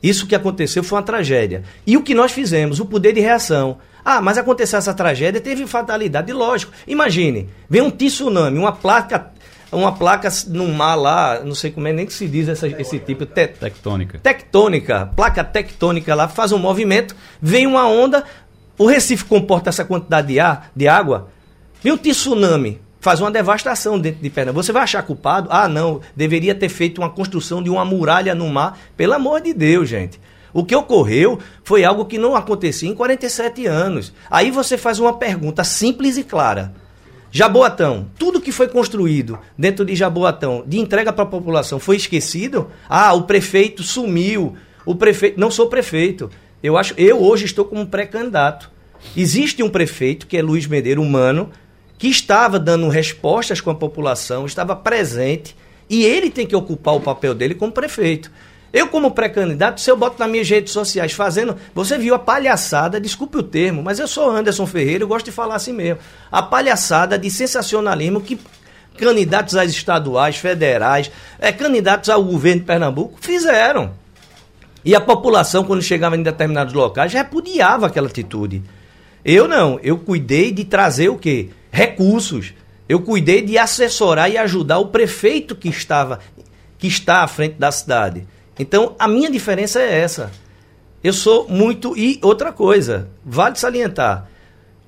[0.00, 1.62] Isso que aconteceu foi uma tragédia.
[1.86, 3.78] E o que nós fizemos, o poder de reação.
[4.04, 6.32] Ah, mas aconteceu essa tragédia, teve fatalidade.
[6.32, 6.72] Lógico.
[6.86, 9.30] Imagine, vem um tsunami, uma placa
[9.72, 12.98] uma placa no mar lá, não sei como é nem que se diz essa, esse
[12.98, 13.24] tipo.
[13.24, 14.18] Te, tectônica.
[14.18, 18.24] Tectônica, placa tectônica lá, faz um movimento, vem uma onda,
[18.78, 21.28] o Recife comporta essa quantidade de, ar, de água,
[21.82, 24.62] vem um tsunami, faz uma devastação dentro de Pernambuco.
[24.62, 25.48] Você vai achar culpado?
[25.50, 28.78] Ah, não, deveria ter feito uma construção de uma muralha no mar.
[28.96, 30.20] Pelo amor de Deus, gente.
[30.54, 34.12] O que ocorreu foi algo que não acontecia em 47 anos.
[34.30, 36.74] Aí você faz uma pergunta simples e clara.
[37.34, 42.68] Jaboatão, tudo que foi construído dentro de Jaboatão, de entrega para a população, foi esquecido?
[42.86, 44.54] Ah, o prefeito sumiu.
[44.84, 46.28] O prefeito, não sou prefeito.
[46.62, 48.70] Eu acho, eu hoje estou como pré-candidato.
[49.16, 51.48] Existe um prefeito que é Luiz Medeiro Humano,
[51.96, 55.56] que estava dando respostas com a população, estava presente,
[55.88, 58.30] e ele tem que ocupar o papel dele como prefeito.
[58.72, 61.56] Eu, como pré-candidato, se eu boto nas minhas redes sociais fazendo.
[61.74, 65.32] Você viu a palhaçada, desculpe o termo, mas eu sou Anderson Ferreira, eu gosto de
[65.32, 66.00] falar assim mesmo.
[66.30, 68.40] A palhaçada de sensacionalismo que
[68.96, 73.92] candidatos às estaduais, federais, é, candidatos ao governo de Pernambuco fizeram.
[74.84, 78.62] E a população, quando chegava em determinados locais, repudiava aquela atitude.
[79.24, 81.50] Eu não, eu cuidei de trazer o quê?
[81.70, 82.52] Recursos.
[82.88, 86.18] Eu cuidei de assessorar e ajudar o prefeito que estava
[86.78, 88.26] que está à frente da cidade.
[88.58, 90.30] Então, a minha diferença é essa.
[91.02, 91.96] Eu sou muito.
[91.96, 94.28] E outra coisa, vale salientar.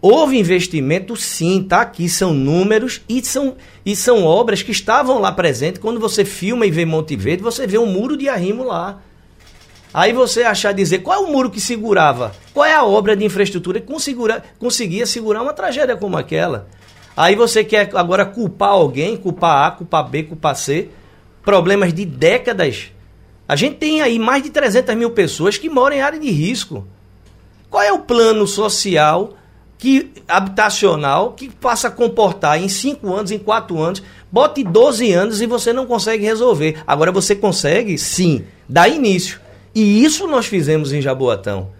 [0.00, 5.32] Houve investimento, sim, tá aqui, são números e são, e são obras que estavam lá
[5.32, 5.80] presentes.
[5.80, 9.00] Quando você filma e vê Monte Verde, você vê um muro de arrimo lá.
[9.94, 13.24] Aí você achar dizer qual é o muro que segurava, qual é a obra de
[13.24, 16.68] infraestrutura que conseguia, conseguia segurar uma tragédia como aquela.
[17.16, 20.88] Aí você quer agora culpar alguém, culpar A, culpar B, culpar C.
[21.42, 22.90] Problemas de décadas
[23.54, 26.84] a gente tem aí mais de 300 mil pessoas que moram em área de risco.
[27.70, 29.34] Qual é o plano social
[29.78, 35.40] que habitacional que passa a comportar em 5 anos, em 4 anos, bote 12 anos
[35.40, 36.82] e você não consegue resolver.
[36.84, 39.38] Agora você consegue, sim, dar início.
[39.72, 41.70] E isso nós fizemos em Jaboatão.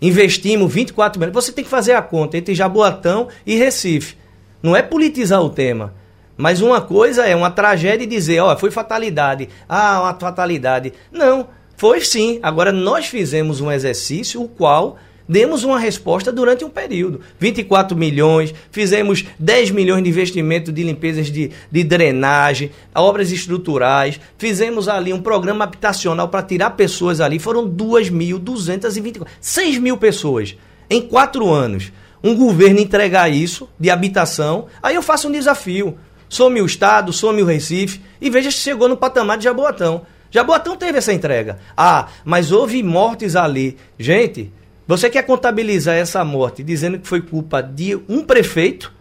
[0.00, 1.34] Investimos 24 milhões.
[1.34, 4.16] Você tem que fazer a conta entre Jaboatão e Recife.
[4.62, 5.94] Não é politizar o tema.
[6.36, 9.48] Mas uma coisa é uma tragédia e dizer, ó, foi fatalidade.
[9.68, 10.92] Ah, uma fatalidade.
[11.12, 12.40] Não, foi sim.
[12.42, 17.20] Agora nós fizemos um exercício o qual demos uma resposta durante um período.
[17.38, 24.88] 24 milhões, fizemos 10 milhões de investimento de limpezas de, de drenagem, obras estruturais, fizemos
[24.88, 27.38] ali um programa habitacional para tirar pessoas ali.
[27.38, 30.56] Foram 2.224, 6 mil pessoas
[30.88, 31.92] em quatro anos.
[32.22, 35.98] um governo entregar isso de habitação, aí eu faço um desafio.
[36.34, 40.04] Some o Estado, some o Recife e veja se chegou no patamar de Jaboatão.
[40.32, 41.60] Jaboatão teve essa entrega.
[41.76, 43.78] Ah, mas houve mortes ali.
[43.96, 44.52] Gente,
[44.84, 48.92] você quer contabilizar essa morte dizendo que foi culpa de um prefeito?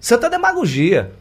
[0.00, 1.12] Santa demagogia.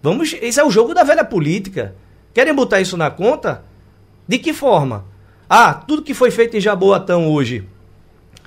[0.00, 1.96] Vamos, esse é o jogo da velha política.
[2.32, 3.64] Querem botar isso na conta?
[4.28, 5.04] De que forma?
[5.48, 7.66] Ah, tudo que foi feito em Jaboatão hoje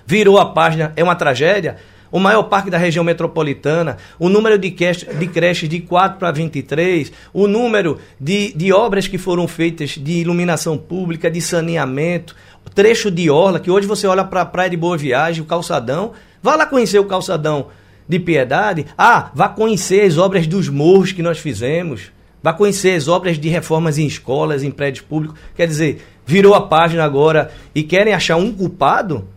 [0.05, 1.79] virou a página, é uma tragédia?
[2.13, 7.11] O maior parque da região metropolitana, o número de, de creches de 4 para 23,
[7.33, 12.35] o número de, de obras que foram feitas de iluminação pública, de saneamento,
[12.75, 16.11] trecho de orla, que hoje você olha para a Praia de Boa Viagem, o calçadão,
[16.39, 17.69] vá lá conhecer o calçadão
[18.07, 22.11] de Piedade, ah, vá conhecer as obras dos morros que nós fizemos,
[22.43, 26.61] vá conhecer as obras de reformas em escolas, em prédios públicos, quer dizer, virou a
[26.61, 29.27] página agora e querem achar um culpado,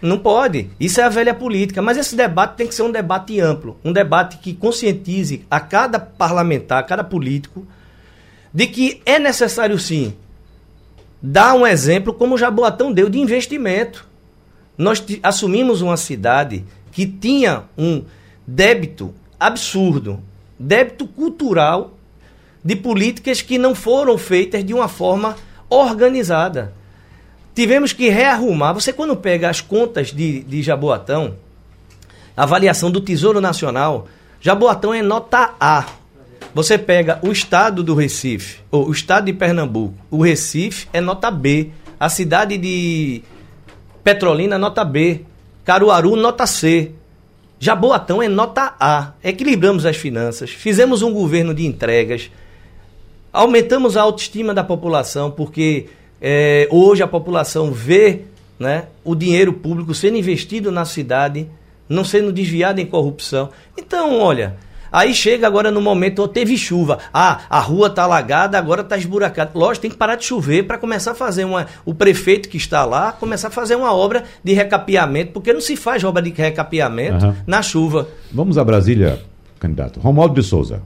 [0.00, 0.70] não pode.
[0.78, 1.82] Isso é a velha política.
[1.82, 3.76] Mas esse debate tem que ser um debate amplo.
[3.84, 7.66] Um debate que conscientize a cada parlamentar, a cada político,
[8.52, 10.14] de que é necessário sim
[11.20, 14.06] dar um exemplo, como o Jaboatão deu, de investimento.
[14.76, 18.04] Nós assumimos uma cidade que tinha um
[18.46, 20.22] débito absurdo,
[20.58, 21.98] débito cultural
[22.64, 25.36] de políticas que não foram feitas de uma forma
[25.68, 26.72] organizada.
[27.58, 28.72] Tivemos que rearrumar.
[28.72, 31.34] Você, quando pega as contas de, de Jaboatão,
[32.36, 34.06] avaliação do Tesouro Nacional,
[34.40, 35.84] Jaboatão é nota A.
[36.54, 41.32] Você pega o estado do Recife, ou o estado de Pernambuco, o Recife é nota
[41.32, 41.72] B.
[41.98, 43.24] A cidade de
[44.04, 45.22] Petrolina, nota B.
[45.64, 46.92] Caruaru, nota C.
[47.58, 49.14] Jaboatão é nota A.
[49.20, 52.30] Equilibramos as finanças, fizemos um governo de entregas,
[53.32, 55.88] aumentamos a autoestima da população, porque
[56.20, 58.22] é, hoje a população vê
[58.58, 61.46] né, o dinheiro público sendo investido na cidade,
[61.88, 63.50] não sendo desviado em corrupção.
[63.76, 64.56] Então, olha,
[64.90, 68.96] aí chega agora no momento, oh, teve chuva, ah, a rua está alagada, agora está
[68.96, 69.52] esburacada.
[69.54, 71.66] Lógico, tem que parar de chover para começar a fazer uma.
[71.84, 75.76] O prefeito que está lá começar a fazer uma obra de recapeamento, porque não se
[75.76, 77.34] faz obra de recapeamento uhum.
[77.46, 78.08] na chuva.
[78.32, 79.20] Vamos a Brasília,
[79.60, 80.00] candidato.
[80.00, 80.82] Romualdo de Souza.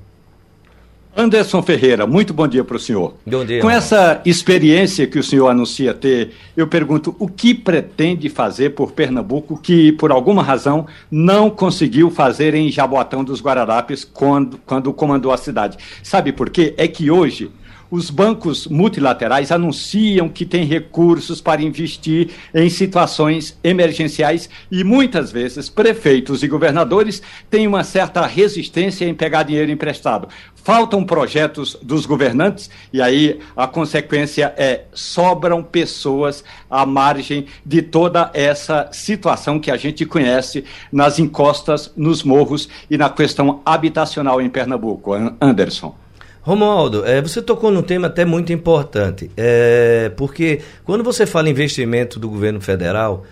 [1.14, 3.14] Anderson Ferreira, muito bom dia para o senhor.
[3.26, 3.60] Bom dia.
[3.60, 8.92] Com essa experiência que o senhor anuncia ter, eu pergunto o que pretende fazer por
[8.92, 15.32] Pernambuco que, por alguma razão, não conseguiu fazer em Jaboatão dos Guararapes quando, quando comandou
[15.32, 15.76] a cidade.
[16.02, 16.72] Sabe por quê?
[16.78, 17.50] É que hoje
[17.92, 25.68] os bancos multilaterais anunciam que têm recursos para investir em situações emergenciais e muitas vezes
[25.68, 30.26] prefeitos e governadores têm uma certa resistência em pegar dinheiro emprestado.
[30.54, 38.30] Faltam projetos dos governantes e aí a consequência é sobram pessoas à margem de toda
[38.32, 44.48] essa situação que a gente conhece nas encostas, nos morros e na questão habitacional em
[44.48, 45.12] Pernambuco.
[45.38, 46.01] Anderson.
[46.42, 51.52] Romualdo, é, você tocou num tema até muito importante, é, porque quando você fala em
[51.52, 53.24] investimento do governo federal,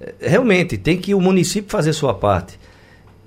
[0.00, 2.58] é, realmente tem que o município fazer sua parte.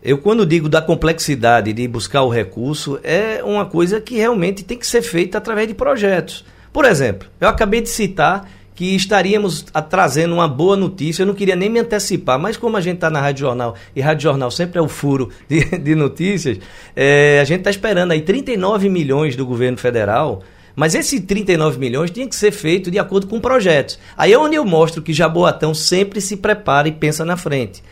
[0.04, 4.78] Eu, quando digo da complexidade de buscar o recurso, é uma coisa que realmente tem
[4.78, 6.46] que ser feita através de projetos.
[6.72, 8.46] Por exemplo, eu acabei de citar
[8.80, 11.24] que estaríamos trazendo uma boa notícia.
[11.24, 14.00] Eu não queria nem me antecipar, mas como a gente está na Rádio Jornal, e
[14.00, 16.60] Rádio Jornal sempre é o furo de, de notícias,
[16.96, 20.44] é, a gente está esperando aí 39 milhões do governo federal.
[20.78, 24.00] Mas esses 39 milhões tinha que ser feito de acordo com projetos.
[24.16, 27.84] Aí é onde eu mostro que Jaboatão sempre se prepara e pensa na frente.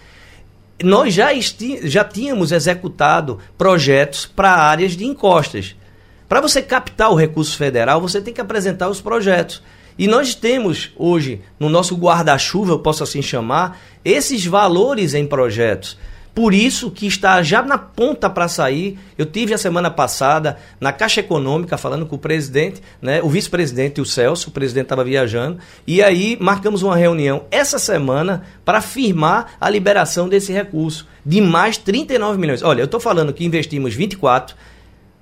[0.81, 1.31] Nós já,
[1.83, 5.75] já tínhamos executado projetos para áreas de encostas.
[6.29, 9.61] Para você captar o recurso federal, você tem que apresentar os projetos.
[9.97, 15.97] E nós temos hoje, no nosso guarda-chuva, eu posso assim chamar, esses valores em projetos.
[16.37, 18.99] Por isso que está já na ponta para sair.
[19.17, 23.99] Eu tive a semana passada na Caixa Econômica falando com o presidente, né, o vice-presidente,
[23.99, 25.57] o Celso, o presidente estava viajando,
[25.87, 31.75] e aí marcamos uma reunião essa semana para firmar a liberação desse recurso de mais
[31.75, 32.61] 39 milhões.
[32.61, 34.55] Olha, eu estou falando que investimos 24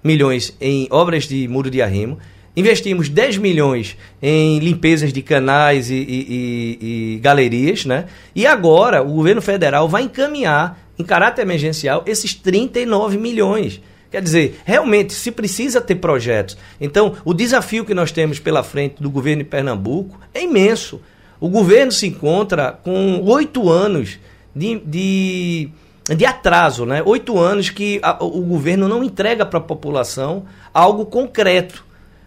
[0.04, 2.20] milhões em obras de muro de arrimo,
[2.56, 8.06] investimos 10 milhões em limpezas de canais e, e, e, e, galerias, né?
[8.36, 13.82] E agora o governo federal vai encaminhar, em caráter emergencial, esses 39 milhões.
[14.10, 16.58] Quer dizer, realmente se precisa ter projetos.
[16.80, 21.02] Então, o desafio que nós temos pela frente do governo de Pernambuco é imenso.
[21.39, 24.18] O governo se encontra com oito anos
[24.56, 25.70] de, de,
[26.15, 27.04] de, atraso, né?
[27.06, 31.85] Oito anos que a, o governo não entrega para a população algo concreto.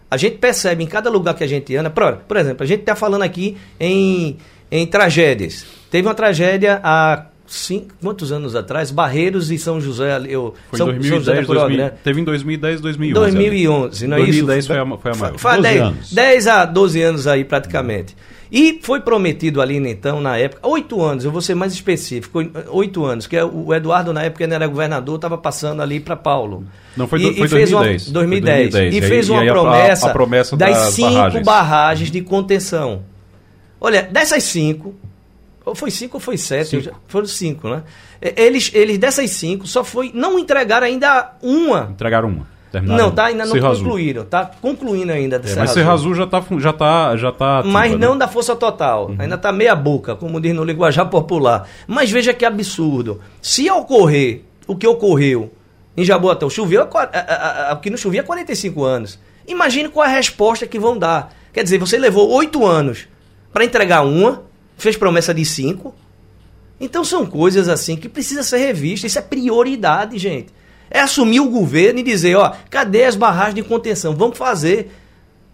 [0.09, 1.89] A gente percebe em cada lugar que a gente anda.
[1.89, 4.37] Por, por exemplo, a gente está falando aqui em,
[4.71, 5.65] em tragédias.
[5.91, 10.19] Teve uma tragédia há cinco, quantos anos atrás, Barreiros e São José.
[10.27, 11.91] Eu, Foi São, em 2010, São José 2000, né?
[12.03, 13.19] teve em 2010, 2011.
[13.31, 14.67] 2011, não é 2010 isso?
[14.67, 15.37] foi a, foi a maior.
[15.37, 16.13] 12 10, anos.
[16.13, 18.15] 10 a 12 anos aí praticamente.
[18.51, 23.05] E foi prometido ali, então, na época, oito anos, eu vou ser mais específico, oito
[23.05, 26.63] anos, que é o Eduardo, na época, ele era governador, estava passando ali para Paulo.
[26.97, 28.09] Não, foi, E- do- foi e fez uma- 2010.
[28.11, 28.71] 2010.
[28.71, 28.95] Foi 2010.
[28.95, 31.45] E fez aí- uma aí a- promessa, a promessa das, das cinco barragens.
[31.45, 32.11] barragens.
[32.11, 33.01] de contenção.
[33.79, 34.95] Olha, dessas cinco,
[35.69, 37.83] ou foi cinco ou foi sete, eu já- foram cinco, né?
[38.21, 41.89] Eles, eles, dessas cinco, só foi, não entregaram ainda uma.
[41.91, 42.47] Entregaram uma.
[42.71, 43.83] terminaram Não, tá, ainda não Serra Azul.
[43.85, 45.37] concluíram, tá concluindo ainda.
[45.37, 45.81] É, Serra mas Azul.
[45.81, 47.97] Serra Azul já tá, já tá, já tá ativa, Mas né?
[47.97, 49.11] não da força total.
[49.17, 51.67] Ainda está meia boca, como diz no linguajar popular.
[51.87, 53.21] Mas veja que absurdo.
[53.41, 55.51] Se ocorrer o que ocorreu
[55.97, 59.17] em Jaboatão, choveu, a- a- a- o que não chovia há 45 anos.
[59.47, 61.33] Imagine qual é a resposta que vão dar.
[61.51, 63.07] Quer dizer, você levou oito anos
[63.51, 64.43] para entregar uma,
[64.79, 65.93] fez promessa de cinco.
[66.81, 69.05] Então são coisas assim que precisa ser revista.
[69.05, 70.47] Isso é prioridade, gente.
[70.89, 74.15] É assumir o governo e dizer, ó, cadê as barragens de contenção?
[74.15, 74.91] Vamos fazer.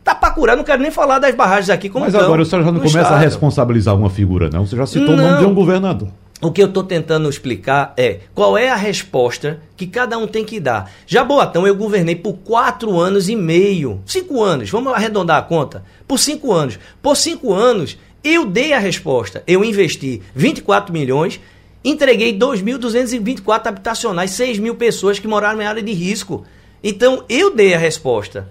[0.03, 2.45] Tá pra curar, não quero nem falar das barragens aqui como Mas tão agora o
[2.45, 3.19] senhor já não começa a estado.
[3.21, 4.65] responsabilizar uma figura, não.
[4.65, 5.23] Você já citou o Não.
[5.31, 6.09] nome de um governador.
[6.41, 10.45] O que eu estou tentando explicar é qual é a resposta que cada um tem
[10.45, 10.91] que dar.
[11.07, 13.99] Jaboatão eu governei por quatro anos e meio.
[14.05, 15.83] Cinco anos, vamos arredondar a conta.
[16.07, 16.77] Por cinco anos.
[17.01, 19.43] Por cinco anos, eu dei a resposta.
[19.45, 21.39] Eu investi 24 milhões,
[21.83, 26.43] entreguei 2.224 habitacionais, 6 mil pessoas que moraram em área de risco.
[26.83, 28.49] Então, eu dei a resposta.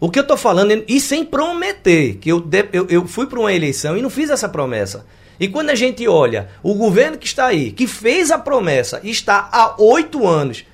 [0.00, 3.52] O que eu estou falando, e sem prometer, que eu, eu, eu fui para uma
[3.52, 5.06] eleição e não fiz essa promessa.
[5.38, 9.48] E quando a gente olha o governo que está aí, que fez a promessa, está
[9.52, 10.64] há oito anos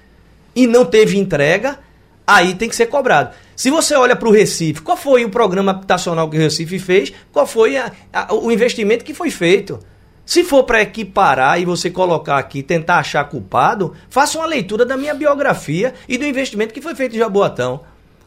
[0.56, 1.78] e não teve entrega,
[2.26, 3.34] aí tem que ser cobrado.
[3.60, 7.12] Se você olha para o Recife, qual foi o programa habitacional que o Recife fez?
[7.30, 9.78] Qual foi a- a- o investimento que foi feito?
[10.24, 14.96] Se for para equiparar e você colocar aqui, tentar achar culpado, faça uma leitura da
[14.96, 17.82] minha biografia e do investimento que foi feito em Jaboatão.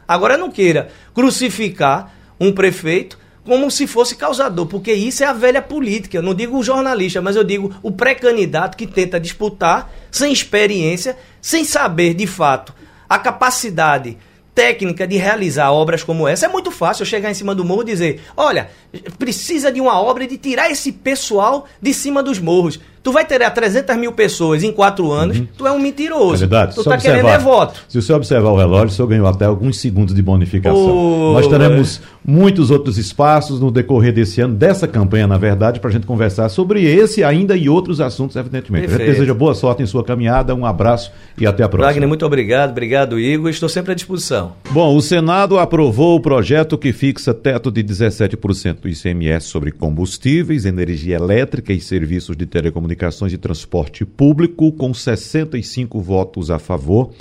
[0.07, 5.63] Agora não queira crucificar um prefeito como se fosse causador, porque isso é a velha
[5.63, 6.15] política.
[6.15, 11.17] Eu não digo o jornalista, mas eu digo o pré-candidato que tenta disputar sem experiência,
[11.41, 12.71] sem saber de fato
[13.09, 14.15] a capacidade
[14.53, 16.45] técnica de realizar obras como essa.
[16.45, 18.69] É muito fácil chegar em cima do morro e dizer: olha,
[19.17, 22.79] precisa de uma obra de tirar esse pessoal de cima dos morros.
[23.03, 26.35] Tu vai ter 300 mil pessoas em quatro anos, tu é um mentiroso.
[26.35, 27.41] Candidato, tu só tá querendo observar.
[27.41, 27.79] é voto.
[27.89, 31.31] Se você observar o relógio, o senhor ganhou até alguns segundos de bonificação.
[31.31, 35.89] Ô, Nós teremos muitos outros espaços no decorrer desse ano, dessa campanha, na verdade, para
[35.89, 38.85] a gente conversar sobre esse ainda e outros assuntos, evidentemente.
[38.85, 39.17] A gente Perfeito.
[39.17, 41.91] deseja boa sorte em sua caminhada, um abraço e até a próxima.
[41.91, 42.69] Wagner, muito obrigado.
[42.71, 43.49] Obrigado, Igor.
[43.49, 44.53] Estou sempre à disposição.
[44.71, 50.63] Bom, o Senado aprovou o projeto que fixa teto de 17% do ICMS sobre combustíveis,
[50.63, 52.92] energia elétrica e serviços de telecomunicações
[53.33, 57.11] e transporte público, com 65 votos a favor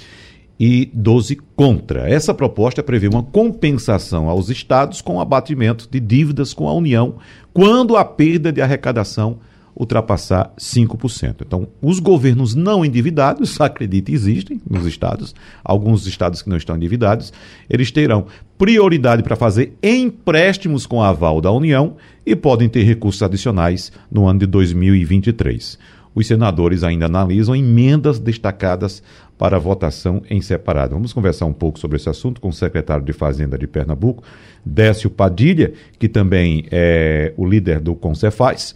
[0.58, 2.08] e 12 contra.
[2.08, 7.16] Essa proposta prevê uma compensação aos estados com abatimento de dívidas com a União
[7.52, 9.38] quando a perda de arrecadação
[9.74, 11.42] ultrapassar 5%.
[11.46, 17.32] Então, os governos não endividados, acredite, existem nos estados, alguns estados que não estão endividados,
[17.68, 18.26] eles terão
[18.58, 24.40] prioridade para fazer empréstimos com aval da União e podem ter recursos adicionais no ano
[24.40, 25.78] de 2023.
[26.14, 29.02] Os senadores ainda analisam emendas destacadas
[29.38, 30.94] para votação em separado.
[30.94, 34.22] Vamos conversar um pouco sobre esse assunto com o secretário de Fazenda de Pernambuco,
[34.64, 38.74] Décio Padilha, que também é o líder do Concefaz,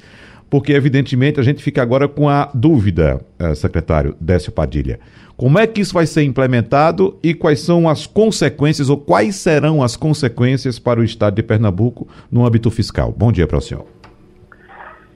[0.50, 4.98] porque evidentemente a gente fica agora com a dúvida, eh, secretário Décio Padilha.
[5.36, 9.82] Como é que isso vai ser implementado e quais são as consequências ou quais serão
[9.82, 13.12] as consequências para o estado de Pernambuco no âmbito fiscal?
[13.12, 13.84] Bom dia para o senhor.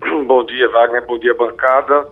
[0.26, 1.06] Bom dia, Wagner.
[1.06, 2.06] Bom dia, bancada.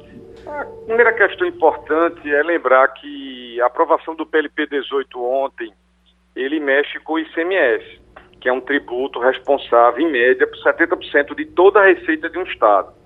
[0.47, 5.71] A primeira questão importante é lembrar que a aprovação do PLP 18 ontem,
[6.35, 8.01] ele mexe com o ICMS,
[8.41, 12.45] que é um tributo responsável, em média, por 70% de toda a receita de um
[12.45, 12.98] Estado.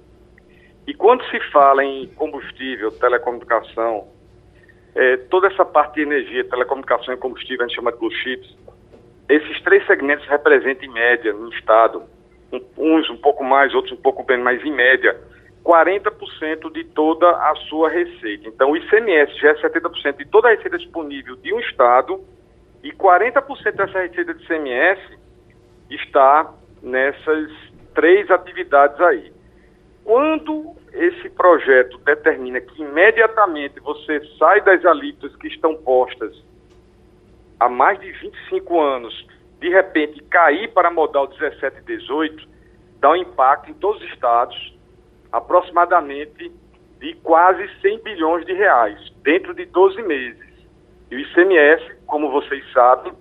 [0.87, 4.09] E quando se fala em combustível, telecomunicação,
[4.95, 8.57] eh, toda essa parte de energia, telecomunicação e combustível, a gente chama de blue chips,
[9.29, 12.03] esses três segmentos representam, em média, no Estado,
[12.53, 15.19] um- uns um pouco mais, outros um pouco menos, mas em média,
[15.63, 18.49] 40% de toda a sua receita.
[18.49, 22.21] Então, o ICMS já é 70% de toda a receita disponível de um Estado
[22.83, 25.01] e 40% dessa receita de ICMS
[25.89, 26.53] está
[26.83, 27.51] nessas
[27.95, 29.33] três atividades aí.
[30.05, 36.43] Quando esse projeto determina que imediatamente você sai das alíquotas que estão postas
[37.61, 39.27] há mais de 25 anos,
[39.61, 42.49] de repente cair para modal 17 e 18,
[43.01, 44.77] dá um impacto em todos os estados,
[45.31, 46.53] aproximadamente
[46.99, 50.53] de quase 100 bilhões de reais, dentro de 12 meses.
[51.11, 53.13] E o ICMS, como vocês sabem,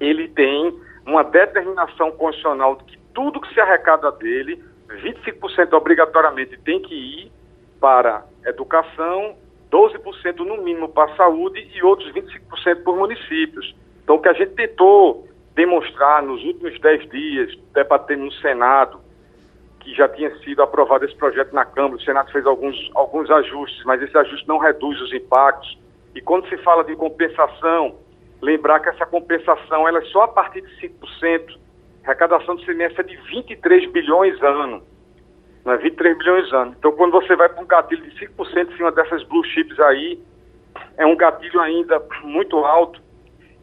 [0.00, 6.80] ele tem uma determinação constitucional de que tudo que se arrecada dele, 25% obrigatoriamente tem
[6.80, 7.32] que ir
[7.80, 9.36] para educação,
[9.70, 13.74] 12% no mínimo para saúde e outros 25% por municípios.
[14.02, 19.00] Então, o que a gente tentou demonstrar nos últimos 10 dias, debatendo no Senado,
[19.80, 23.84] que já tinha sido aprovado esse projeto na Câmara, o Senado fez alguns, alguns ajustes,
[23.84, 25.78] mas esse ajuste não reduz os impactos.
[26.14, 27.96] E quando se fala de compensação,
[28.40, 31.58] lembrar que essa compensação ela é só a partir de 5%.
[32.08, 34.82] A arrecadação do semestre é de 23 bilhões ano.
[35.62, 36.74] Não é 23 bilhões ano.
[36.78, 40.18] Então, quando você vai para um gatilho de 5% em cima dessas blue chips aí,
[40.96, 42.98] é um gatilho ainda muito alto.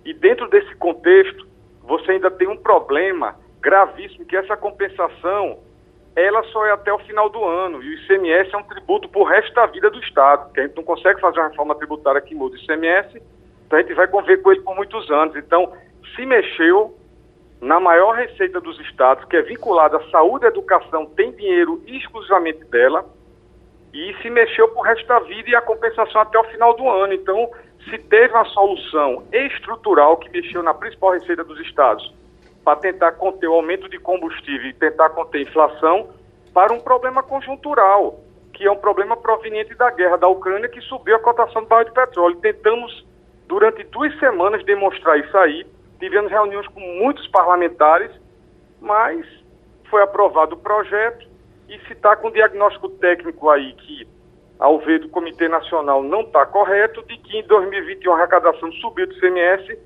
[0.05, 1.47] E dentro desse contexto,
[1.81, 5.57] você ainda tem um problema gravíssimo, que essa compensação,
[6.15, 7.81] ela só é até o final do ano.
[7.81, 10.67] E o ICMS é um tributo para o resto da vida do Estado, que a
[10.67, 13.19] gente não consegue fazer uma reforma tributária que muda o ICMS,
[13.65, 15.35] então a gente vai conviver com ele por muitos anos.
[15.35, 15.73] Então,
[16.15, 16.95] se mexeu
[17.65, 22.63] na maior receita dos estados, que é vinculada à saúde e educação, tem dinheiro exclusivamente
[22.65, 23.03] dela,
[23.91, 26.87] e se mexeu para o resto da vida e a compensação até o final do
[26.87, 27.13] ano.
[27.13, 27.49] Então,
[27.89, 32.13] se teve uma solução estrutural que mexeu na principal receita dos estados
[32.63, 36.09] para tentar conter o aumento de combustível e tentar conter inflação,
[36.53, 38.19] para um problema conjuntural,
[38.53, 41.85] que é um problema proveniente da guerra da Ucrânia que subiu a cotação do barril
[41.85, 42.35] de petróleo.
[42.35, 43.05] Tentamos,
[43.47, 45.65] durante duas semanas, demonstrar isso aí.
[45.99, 48.11] Tivemos reuniões com muitos parlamentares,
[48.81, 49.25] mas
[49.89, 51.27] foi aprovado o projeto
[51.69, 54.07] e se está com diagnóstico técnico aí que
[54.59, 59.07] ao ver do Comitê Nacional não está correto, de que em 2021 a arrecadação subiu
[59.07, 59.77] do CMS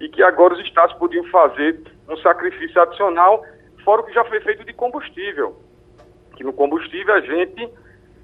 [0.00, 3.44] e que agora os estados podiam fazer um sacrifício adicional,
[3.84, 5.56] fora o que já foi feito de combustível.
[6.36, 7.68] Que no combustível a gente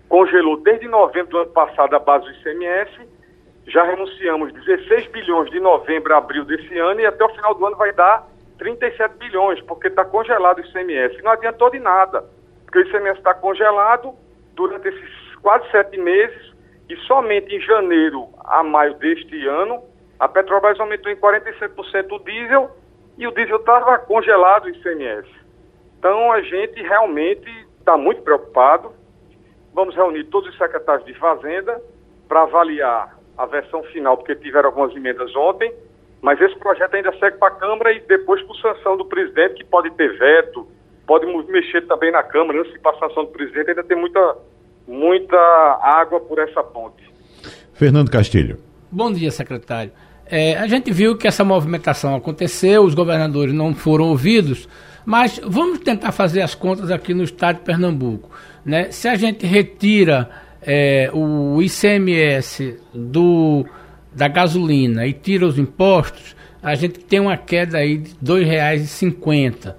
[0.09, 3.09] congelou desde novembro do ano passado a base do ICMS,
[3.66, 7.64] já renunciamos 16 bilhões de novembro a abril desse ano e até o final do
[7.66, 8.26] ano vai dar
[8.58, 11.22] 37 bilhões, porque está congelado o ICMS.
[11.22, 12.24] Não adiantou de nada,
[12.64, 14.14] porque o ICMS está congelado
[14.54, 16.52] durante esses quase sete meses
[16.88, 19.82] e somente em janeiro a maio deste ano
[20.18, 22.70] a Petrobras aumentou em 47% o diesel
[23.18, 25.28] e o diesel estava congelado em ICMS.
[25.98, 28.92] Então a gente realmente está muito preocupado.
[29.74, 31.82] Vamos reunir todos os secretários de Fazenda
[32.28, 35.72] para avaliar a versão final, porque tiveram algumas emendas ontem,
[36.20, 39.64] mas esse projeto ainda segue para a Câmara e depois por sanção do presidente, que
[39.64, 40.66] pode ter veto,
[41.07, 44.37] pode mexer também na Câmara, antes de passar a sanção do presidente, ainda tem muita
[44.87, 45.37] muita
[45.80, 47.03] água por essa ponte.
[47.72, 48.59] Fernando Castilho.
[48.91, 49.93] Bom dia, secretário.
[50.26, 54.68] É, a gente viu que essa movimentação aconteceu, os governadores não foram ouvidos,
[55.05, 58.30] mas vamos tentar fazer as contas aqui no estado de Pernambuco.
[58.64, 58.91] Né?
[58.91, 60.30] Se a gente retira
[60.64, 63.64] é, o ICMS do,
[64.14, 69.74] da gasolina e tira os impostos, a gente tem uma queda aí de R$ 2,50.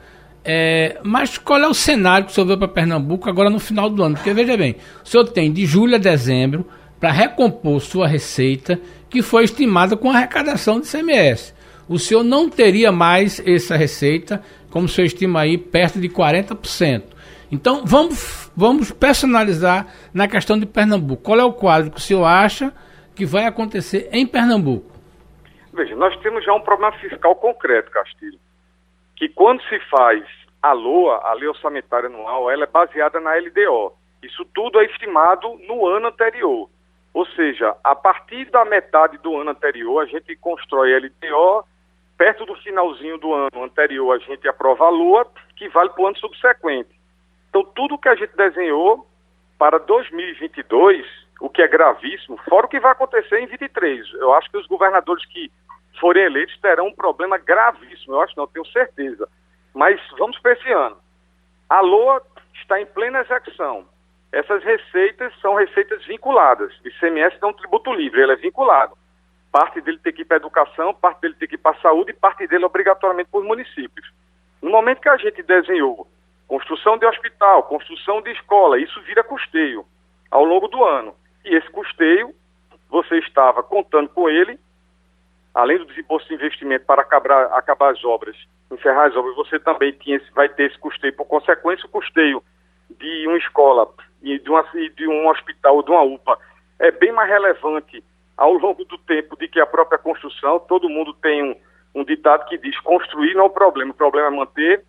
[0.45, 3.89] É, mas qual é o cenário que o senhor vê para Pernambuco agora no final
[3.89, 4.15] do ano?
[4.15, 6.67] Porque veja bem, o senhor tem de julho a dezembro
[6.99, 8.79] para recompor sua receita,
[9.09, 11.53] que foi estimada com a arrecadação de CMS.
[11.87, 17.03] O senhor não teria mais essa receita, como o senhor estima aí, perto de 40%.
[17.51, 21.23] Então vamos, vamos personalizar na questão de Pernambuco.
[21.23, 22.73] Qual é o quadro que o senhor acha
[23.15, 24.91] que vai acontecer em Pernambuco?
[25.73, 28.39] Veja, nós temos já um problema fiscal concreto, Castilho
[29.23, 30.23] que quando se faz
[30.61, 33.93] a LOA, a Lei Orçamentária Anual, ela é baseada na LDO.
[34.21, 36.69] Isso tudo é estimado no ano anterior.
[37.13, 41.65] Ou seja, a partir da metade do ano anterior, a gente constrói a LDO,
[42.17, 45.25] perto do finalzinho do ano anterior, a gente aprova a LOA,
[45.55, 46.89] que vale para o ano subsequente.
[47.53, 49.07] Então, tudo que a gente desenhou
[49.59, 51.05] para 2022,
[51.39, 54.11] o que é gravíssimo, fora o que vai acontecer em 23.
[54.15, 55.51] Eu acho que os governadores que
[55.99, 58.15] forem eleitos terão um problema gravíssimo.
[58.15, 59.29] Eu acho não, tenho certeza.
[59.71, 60.97] Mas vamos para esse ano.
[61.69, 62.23] A LOA
[62.55, 63.85] está em plena execução.
[64.31, 66.73] Essas receitas são receitas vinculadas.
[66.83, 68.97] O ICMS é um tributo livre, ele é vinculado.
[69.51, 71.81] Parte dele tem que ir para a educação, parte dele tem que ir para a
[71.81, 74.11] saúde e parte dele obrigatoriamente para os municípios.
[74.59, 76.07] No momento que a gente desenhou
[76.47, 79.85] construção de hospital, construção de escola, isso vira custeio
[80.29, 81.15] ao longo do ano.
[81.45, 82.33] E esse custeio,
[82.89, 84.59] você estava contando com ele
[85.53, 88.35] além do desembolso de investimento para acabar, acabar as obras,
[88.71, 91.15] encerrar as obras, você também tinha, vai ter esse custeio.
[91.15, 92.43] Por consequência, o custeio
[92.89, 93.87] de uma escola
[94.21, 94.63] e de, uma,
[94.95, 96.37] de um hospital ou de uma UPA
[96.79, 98.03] é bem mais relevante
[98.35, 100.59] ao longo do tempo do que a própria construção.
[100.59, 101.55] Todo mundo tem um,
[101.93, 104.83] um ditado que diz construir não é o problema, o problema é manter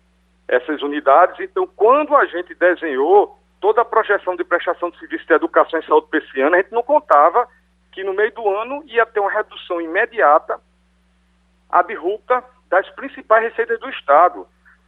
[0.47, 1.39] essas unidades.
[1.39, 5.85] Então, quando a gente desenhou toda a projeção de prestação de serviço de educação e
[5.85, 7.47] saúde para esse ano, a gente não contava
[7.91, 10.59] que no meio do ano ia ter uma redução imediata,
[11.69, 14.45] abrupta, das principais receitas do Estado.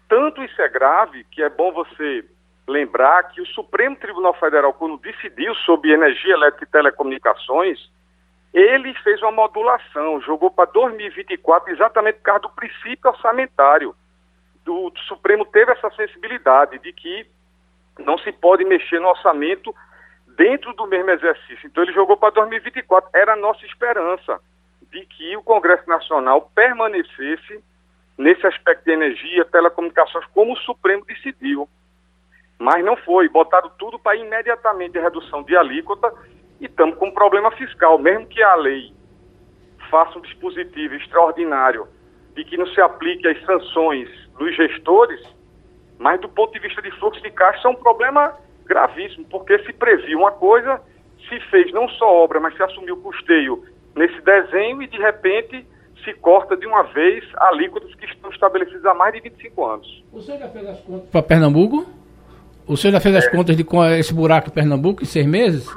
[0.09, 2.25] Tanto isso é grave que é bom você
[2.67, 7.89] lembrar que o Supremo Tribunal Federal, quando decidiu sobre energia elétrica e telecomunicações,
[8.53, 13.95] ele fez uma modulação, jogou para 2024 exatamente por causa do princípio orçamentário.
[14.67, 17.25] O Supremo teve essa sensibilidade de que
[17.99, 19.73] não se pode mexer no orçamento
[20.37, 21.65] dentro do mesmo exercício.
[21.65, 23.09] Então ele jogou para 2024.
[23.13, 24.39] Era a nossa esperança
[24.91, 27.63] de que o Congresso Nacional permanecesse
[28.17, 31.67] nesse aspecto de energia, telecomunicações, como o Supremo decidiu.
[32.59, 33.29] Mas não foi.
[33.29, 36.11] Botaram tudo para imediatamente a redução de alíquota
[36.59, 37.97] e estamos com um problema fiscal.
[37.97, 38.93] Mesmo que a lei
[39.89, 41.87] faça um dispositivo extraordinário
[42.35, 45.21] de que não se aplique as sanções dos gestores,
[45.97, 48.33] mas do ponto de vista de fluxo de caixa é um problema
[48.65, 50.81] gravíssimo, porque se previu uma coisa,
[51.27, 53.63] se fez não só obra, mas se assumiu o custeio
[53.95, 55.65] nesse desenho e de repente
[56.03, 60.03] se corta de uma vez alíquotas que estão estabelecidas há mais de 25 anos.
[60.13, 61.85] O senhor já fez as contas para Pernambuco?
[62.67, 63.17] O senhor já fez é.
[63.17, 63.65] as contas de
[63.97, 65.67] esse buraco em Pernambuco em seis meses?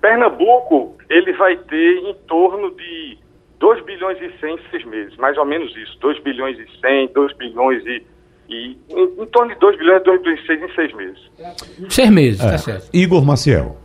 [0.00, 3.18] Pernambuco, ele vai ter em torno de
[3.60, 7.12] 2 bilhões e 100 em seis meses, mais ou menos isso, 2 bilhões e 100,
[7.14, 8.02] 2 bilhões e,
[8.48, 11.18] e em, em, torno de 2 bilhões e 2 bilhões e 6 em seis meses.
[11.88, 12.50] Seis meses, é.
[12.50, 12.88] tá certo.
[12.92, 13.76] Igor Maciel.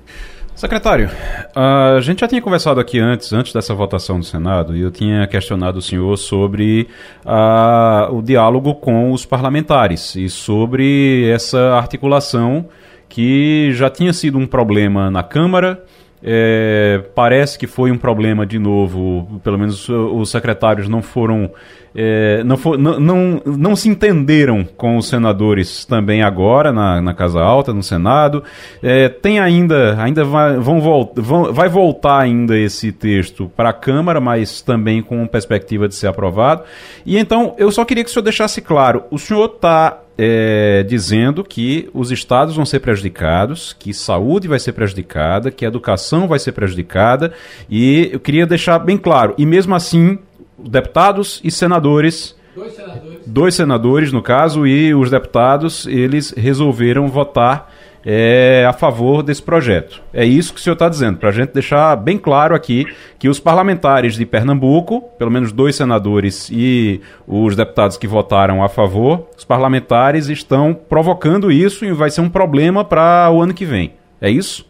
[0.55, 1.09] Secretário,
[1.55, 5.25] a gente já tinha conversado aqui antes, antes dessa votação do Senado, e eu tinha
[5.25, 6.87] questionado o senhor sobre
[7.25, 12.69] uh, o diálogo com os parlamentares e sobre essa articulação
[13.09, 15.83] que já tinha sido um problema na Câmara
[16.25, 21.51] é, parece que foi um problema de novo, pelo menos os secretários não foram.
[21.95, 27.13] É, não, for, não, não, não, se entenderam com os senadores também agora na, na
[27.13, 28.41] Casa Alta, no Senado.
[28.81, 34.19] É, tem ainda, ainda vai, vão vão, vai voltar ainda esse texto para a Câmara,
[34.21, 36.63] mas também com perspectiva de ser aprovado.
[37.05, 41.43] E então eu só queria que o senhor deixasse claro: o senhor está é, dizendo
[41.43, 46.39] que os estados vão ser prejudicados, que saúde vai ser prejudicada, que a educação vai
[46.39, 47.33] ser prejudicada,
[47.69, 50.19] e eu queria deixar bem claro, e mesmo assim,
[50.57, 52.35] deputados e senadores.
[52.55, 53.19] Dois senadores.
[53.25, 57.72] Dois senadores, no caso, e os deputados, eles resolveram votar
[58.05, 60.01] é, a favor desse projeto.
[60.13, 62.85] É isso que o senhor está dizendo, para a gente deixar bem claro aqui
[63.17, 68.69] que os parlamentares de Pernambuco, pelo menos dois senadores e os deputados que votaram a
[68.69, 73.65] favor, os parlamentares estão provocando isso e vai ser um problema para o ano que
[73.65, 73.93] vem.
[74.19, 74.69] É isso?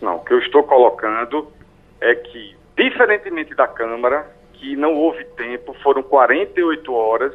[0.00, 1.48] Não, o que eu estou colocando
[2.00, 7.32] é que, diferentemente da Câmara, que não houve tempo, foram 48 horas,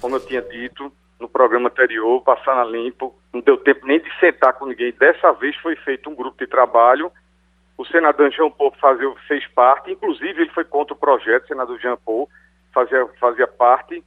[0.00, 4.10] como eu tinha dito, no programa anterior, passando a limpo, não deu tempo nem de
[4.20, 4.92] sentar com ninguém.
[4.92, 7.10] Dessa vez foi feito um grupo de trabalho.
[7.76, 11.78] O senador Jean Paul fazia, fez parte, inclusive ele foi contra o projeto, o senador
[11.78, 12.28] Jean Paul
[12.72, 14.02] fazia, fazia parte,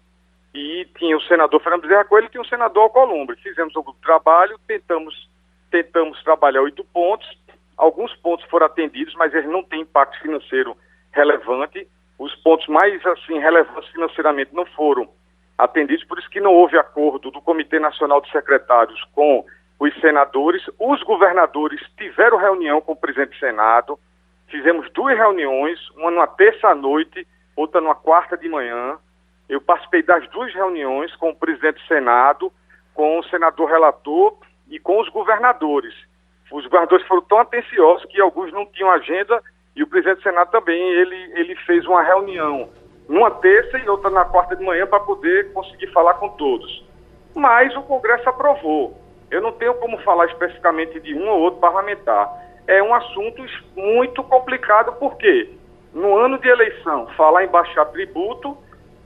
[0.53, 3.37] e tinha o senador Fernando Bezerra Coelho e tinha o senador Alcolumbre.
[3.37, 5.29] Fizemos um grupo de trabalho, tentamos,
[5.69, 7.27] tentamos trabalhar oito pontos,
[7.77, 10.75] alguns pontos foram atendidos, mas eles não têm impacto financeiro
[11.11, 11.87] relevante.
[12.19, 15.09] Os pontos mais assim relevantes financeiramente não foram
[15.61, 19.45] atendidos, por isso que não houve acordo do Comitê Nacional de Secretários com
[19.79, 20.63] os senadores.
[20.79, 23.99] Os governadores tiveram reunião com o presidente do Senado,
[24.47, 28.97] fizemos duas reuniões, uma numa terça-noite, outra numa quarta de manhã.
[29.47, 32.51] Eu participei das duas reuniões com o presidente do Senado,
[32.93, 34.37] com o senador relator
[34.67, 35.93] e com os governadores.
[36.51, 39.41] Os governadores foram tão atenciosos que alguns não tinham agenda
[39.75, 42.69] e o presidente do Senado também, ele, ele fez uma reunião
[43.07, 46.83] numa terça e outra na quarta de manhã para poder conseguir falar com todos.
[47.35, 48.97] Mas o Congresso aprovou.
[49.29, 52.29] Eu não tenho como falar especificamente de um ou outro parlamentar.
[52.67, 53.43] É um assunto
[53.75, 55.49] muito complicado, porque
[55.93, 58.57] no ano de eleição, falar em baixar tributo,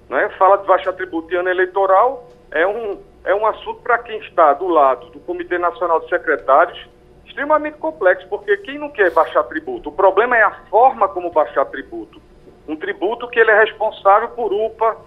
[0.09, 4.19] né, fala de baixar tributo em ano eleitoral, é um, é um assunto para quem
[4.19, 6.87] está do lado do Comitê Nacional de Secretários
[7.25, 9.89] extremamente complexo, porque quem não quer baixar tributo?
[9.89, 12.21] O problema é a forma como baixar tributo
[12.67, 14.97] um tributo que ele é responsável por UPA,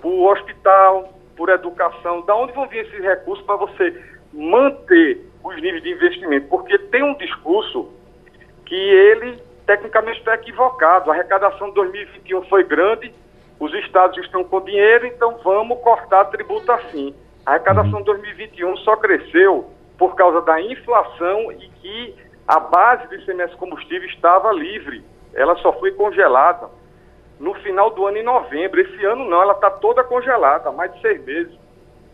[0.00, 2.22] por hospital, por educação.
[2.22, 4.02] Da onde vão vir esses recursos para você
[4.32, 6.48] manter os níveis de investimento?
[6.48, 7.90] Porque tem um discurso
[8.66, 11.10] que ele tecnicamente está equivocado.
[11.10, 13.12] A arrecadação de 2021 foi grande,
[13.58, 17.14] os estados estão com dinheiro, então vamos cortar tributo assim.
[17.44, 22.14] A arrecadação de 2021 só cresceu por causa da inflação e que
[22.46, 25.04] a base do ICMS combustível estava livre
[25.34, 26.68] ela só foi congelada
[27.38, 28.80] no final do ano, em novembro.
[28.80, 31.58] Esse ano não, ela está toda congelada, há mais de seis meses.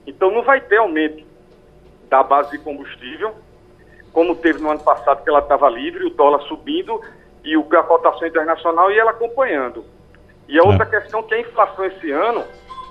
[0.06, 1.24] Então não vai ter aumento
[2.08, 3.34] da base de combustível.
[4.12, 7.00] como teve no ano passado, que ela estava livre, o dólar subindo
[7.44, 9.84] e o, a cotação internacional e ela acompanhando.
[10.48, 11.00] E a outra é.
[11.00, 12.44] questão que a inflação esse ano,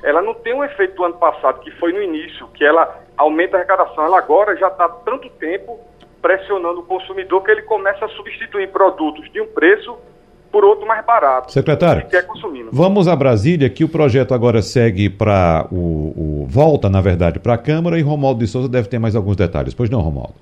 [0.03, 3.55] ela não tem um efeito do ano passado, que foi no início, que ela aumenta
[3.55, 4.05] a arrecadação.
[4.05, 5.79] Ela agora já está tanto tempo
[6.21, 9.97] pressionando o consumidor que ele começa a substituir produtos de um preço
[10.55, 11.51] por outro mais barato.
[11.51, 12.69] Secretário, quer consumindo.
[12.71, 17.55] vamos a Brasília, que o projeto agora segue para o, o, volta, na verdade, para
[17.55, 19.73] a Câmara e Romualdo de Souza deve ter mais alguns detalhes.
[19.73, 20.35] Pois não, Romualdo?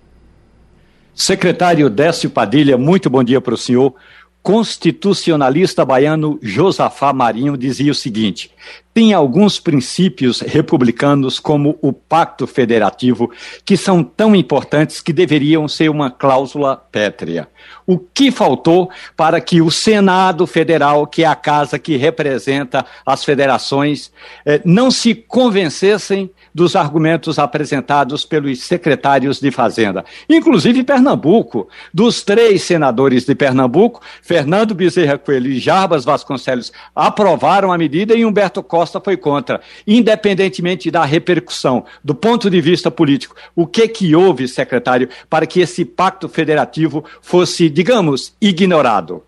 [1.16, 3.96] Secretário Décio Padilha, muito bom dia para o senhor
[4.44, 8.52] constitucionalista baiano Josafá Marinho dizia o seguinte:
[8.94, 13.32] tem alguns princípios republicanos, como o Pacto Federativo,
[13.66, 17.48] que são tão importantes que deveriam ser uma cláusula pétrea.
[17.88, 23.24] O que faltou para que o Senado Federal, que é a casa que representa as
[23.24, 24.12] federações,
[24.46, 30.06] eh, não se convencessem dos argumentos apresentados pelos secretários de Fazenda.
[30.30, 37.78] Inclusive Pernambuco, dos três senadores de Pernambuco, Fernando Bezerra Coelho e Jarbas Vasconcelos aprovaram a
[37.78, 43.36] medida e Humberto Costa foi contra, independentemente da repercussão do ponto de vista político.
[43.56, 49.24] O que que houve, secretário, para que esse pacto federativo fosse, digamos, ignorado?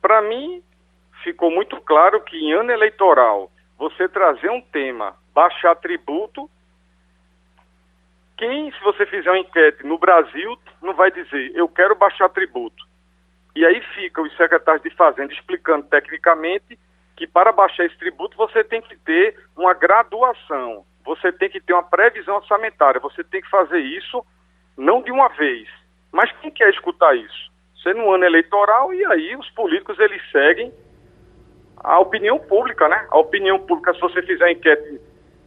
[0.00, 0.62] Para mim,
[1.22, 6.48] ficou muito claro que em ano eleitoral você trazer um tema baixar tributo.
[8.36, 12.84] Quem, se você fizer uma enquete no Brasil, não vai dizer eu quero baixar tributo.
[13.54, 16.78] E aí fica os secretários de Fazenda explicando tecnicamente
[17.16, 21.72] que para baixar esse tributo você tem que ter uma graduação, você tem que ter
[21.72, 24.24] uma previsão orçamentária, você tem que fazer isso
[24.76, 25.68] não de uma vez.
[26.10, 27.52] Mas quem quer escutar isso?
[27.76, 30.72] Você no ano eleitoral e aí os políticos eles seguem
[31.76, 33.06] a opinião pública, né?
[33.10, 35.00] A opinião pública, se você fizer enquete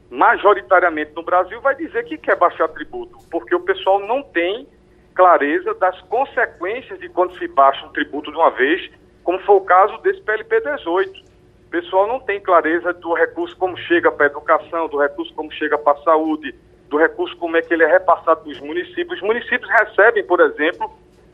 [0.10, 4.68] majoritariamente no Brasil, vai dizer que quer baixar tributo, porque o pessoal não tem
[5.14, 8.90] clareza das consequências de quando se baixa um tributo de uma vez,
[9.24, 11.28] como foi o caso desse PLP 18.
[11.68, 15.52] O pessoal não tem clareza do recurso como chega para a educação, do recurso como
[15.52, 16.56] chega para a saúde,
[16.88, 19.20] do recurso como é que ele é repassado para os municípios.
[19.20, 20.90] Os municípios recebem, por exemplo,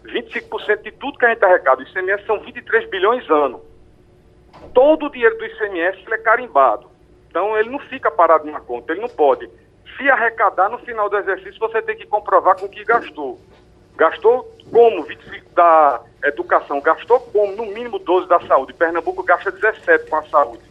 [0.06, 1.82] 25% de tudo que a gente arrecada.
[1.82, 3.62] O ICMS são 23 bilhões ano.
[4.74, 6.93] Todo o dinheiro do ICMS é carimbado.
[7.34, 9.50] Então ele não fica parado numa conta, ele não pode.
[9.98, 13.42] Se arrecadar no final do exercício, você tem que comprovar com o que gastou.
[13.96, 18.74] Gastou como 25 da educação, gastou como no mínimo 12 da saúde.
[18.74, 20.62] Pernambuco gasta 17 com a saúde,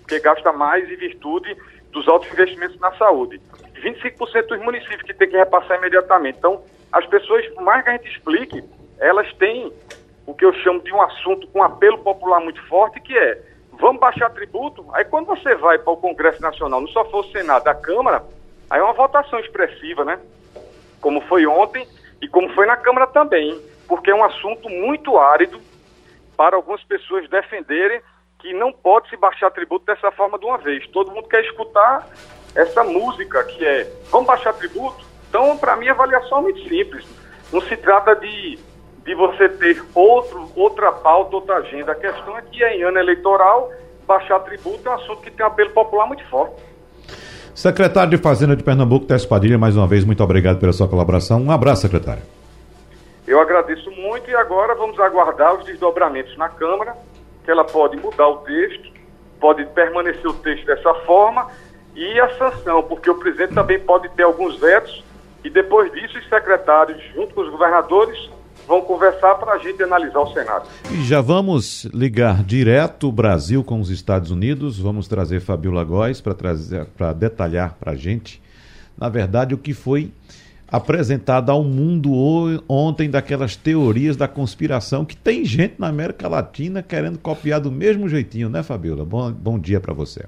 [0.00, 1.54] porque gasta mais em virtude
[1.92, 3.38] dos altos investimentos na saúde.
[3.74, 6.38] 25% dos municípios que tem que repassar imediatamente.
[6.38, 8.64] Então, as pessoas, mais que a gente explique,
[8.98, 9.70] elas têm
[10.26, 13.38] o que eu chamo de um assunto com apelo popular muito forte, que é
[13.78, 14.86] vamos baixar tributo.
[14.92, 18.24] Aí quando você vai para o Congresso Nacional, não só for o Senado, a Câmara,
[18.70, 20.18] aí é uma votação expressiva, né?
[21.00, 21.86] Como foi ontem
[22.20, 25.60] e como foi na Câmara também, porque é um assunto muito árido
[26.36, 28.00] para algumas pessoas defenderem
[28.38, 30.86] que não pode se baixar tributo dessa forma de uma vez.
[30.88, 32.06] Todo mundo quer escutar
[32.54, 35.04] essa música que é vamos baixar tributo.
[35.28, 37.04] Então, para mim, a avaliação é muito simples.
[37.52, 38.58] Não se trata de
[39.06, 41.92] de você ter outro, outra pauta, outra agenda.
[41.92, 43.70] A questão é que em ano eleitoral,
[44.04, 46.56] baixar tributo é um assunto que tem um apelo popular muito forte.
[47.54, 51.40] Secretário de Fazenda de Pernambuco, Tess Padilha, mais uma vez, muito obrigado pela sua colaboração.
[51.40, 52.22] Um abraço, secretário.
[53.26, 56.96] Eu agradeço muito e agora vamos aguardar os desdobramentos na Câmara,
[57.44, 58.90] que ela pode mudar o texto,
[59.40, 61.48] pode permanecer o texto dessa forma
[61.94, 65.04] e a sanção, porque o presidente também pode ter alguns vetos
[65.44, 68.18] e depois disso os secretários, junto com os governadores,
[68.66, 70.66] vão conversar para a gente analisar o cenário.
[70.90, 74.78] E já vamos ligar direto o Brasil com os Estados Unidos.
[74.78, 78.42] Vamos trazer Fabiola Góes para trazer para detalhar para a gente,
[78.98, 80.10] na verdade, o que foi
[80.68, 82.12] apresentado ao mundo
[82.68, 88.08] ontem daquelas teorias da conspiração que tem gente na América Latina querendo copiar do mesmo
[88.08, 89.04] jeitinho, né, Fabiola?
[89.04, 90.24] Bom, bom dia para você.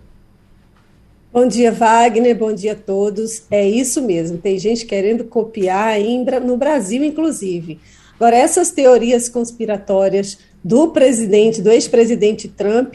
[1.33, 2.37] Bom dia, Wagner.
[2.37, 3.43] Bom dia a todos.
[3.51, 4.39] É isso mesmo.
[4.39, 7.79] Tem gente querendo copiar ainda no Brasil, inclusive.
[8.19, 12.95] Agora, essas teorias conspiratórias do presidente, do ex-presidente Trump,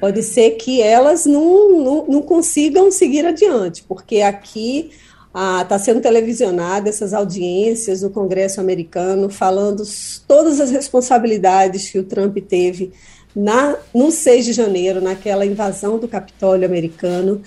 [0.00, 4.90] pode ser que elas não, não, não consigam seguir adiante, porque aqui
[5.28, 9.82] está ah, sendo televisionada essas audiências do Congresso americano falando
[10.26, 12.92] todas as responsabilidades que o Trump teve
[13.34, 17.40] na, no 6 de janeiro, naquela invasão do Capitólio americano,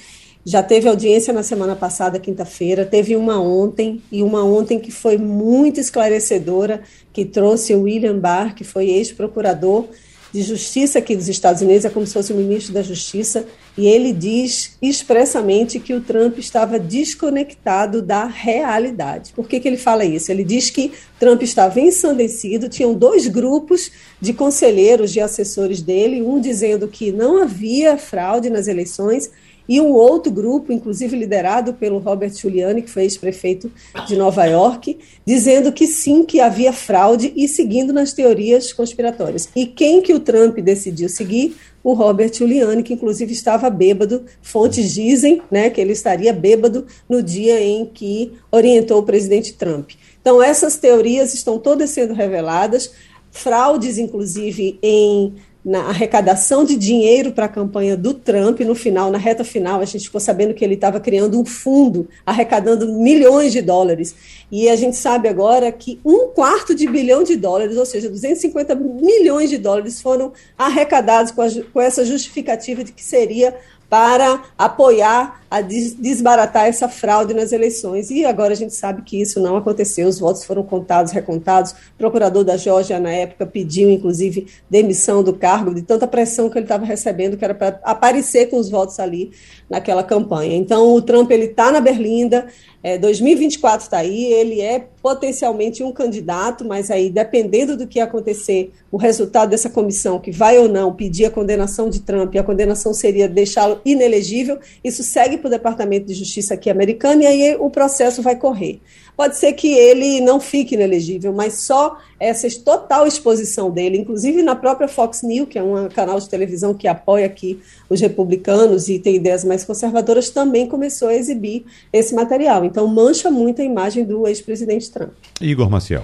[0.44, 5.18] já teve audiência na semana passada, quinta-feira, teve uma ontem, e uma ontem que foi
[5.18, 6.84] muito esclarecedora,
[7.16, 9.88] que trouxe o William Barr, que foi ex-procurador
[10.34, 13.48] de Justiça aqui dos Estados Unidos, é como se fosse o ministro da Justiça,
[13.78, 19.32] e ele diz expressamente que o Trump estava desconectado da realidade.
[19.34, 20.30] Por que, que ele fala isso?
[20.30, 23.90] Ele diz que Trump estava ensandecido, tinham dois grupos
[24.20, 29.32] de conselheiros, de assessores dele, um dizendo que não havia fraude nas eleições
[29.68, 33.72] e um outro grupo, inclusive liderado pelo Robert Giuliani, que foi ex-prefeito
[34.08, 39.50] de Nova York, dizendo que sim, que havia fraude e seguindo nas teorias conspiratórias.
[39.56, 41.56] E quem que o Trump decidiu seguir?
[41.84, 47.22] O Robert Giuliani, que inclusive estava bêbado, fontes dizem né, que ele estaria bêbado no
[47.22, 49.92] dia em que orientou o presidente Trump.
[50.20, 52.92] Então, essas teorias estão todas sendo reveladas,
[53.30, 55.36] fraudes, inclusive, em
[55.66, 59.86] na arrecadação de dinheiro para a campanha do Trump, no final, na reta final, a
[59.86, 64.16] gente ficou sabendo que ele estava criando um fundo arrecadando milhões de dólares.
[64.52, 68.76] E a gente sabe agora que um quarto de bilhão de dólares, ou seja, 250
[68.76, 73.56] milhões de dólares, foram arrecadados com, a, com essa justificativa de que seria
[73.90, 78.10] para apoiar a desbaratar essa fraude nas eleições.
[78.10, 81.72] E agora a gente sabe que isso não aconteceu, os votos foram contados, recontados.
[81.72, 86.58] O procurador da Geórgia, na época, pediu, inclusive, demissão do cargo, de tanta pressão que
[86.58, 89.32] ele estava recebendo, que era para aparecer com os votos ali
[89.70, 90.56] naquela campanha.
[90.56, 92.48] Então, o Trump ele está na Berlinda,
[92.84, 98.72] é, 2024 está aí, ele é potencialmente um candidato, mas aí, dependendo do que acontecer,
[98.92, 102.44] o resultado dessa comissão, que vai ou não pedir a condenação de Trump, e a
[102.44, 107.56] condenação seria deixá-lo inelegível, isso segue para o Departamento de Justiça aqui americano, e aí
[107.60, 108.82] o processo vai correr.
[109.16, 114.56] Pode ser que ele não fique inelegível, mas só essa total exposição dele, inclusive na
[114.56, 119.00] própria Fox News, que é um canal de televisão que apoia aqui os republicanos e
[119.00, 122.66] tem ideias mais conservadoras, também começou a exibir esse material.
[122.66, 125.14] Então, mancha muito a imagem do ex-presidente Trump.
[125.40, 126.04] Igor Maciel.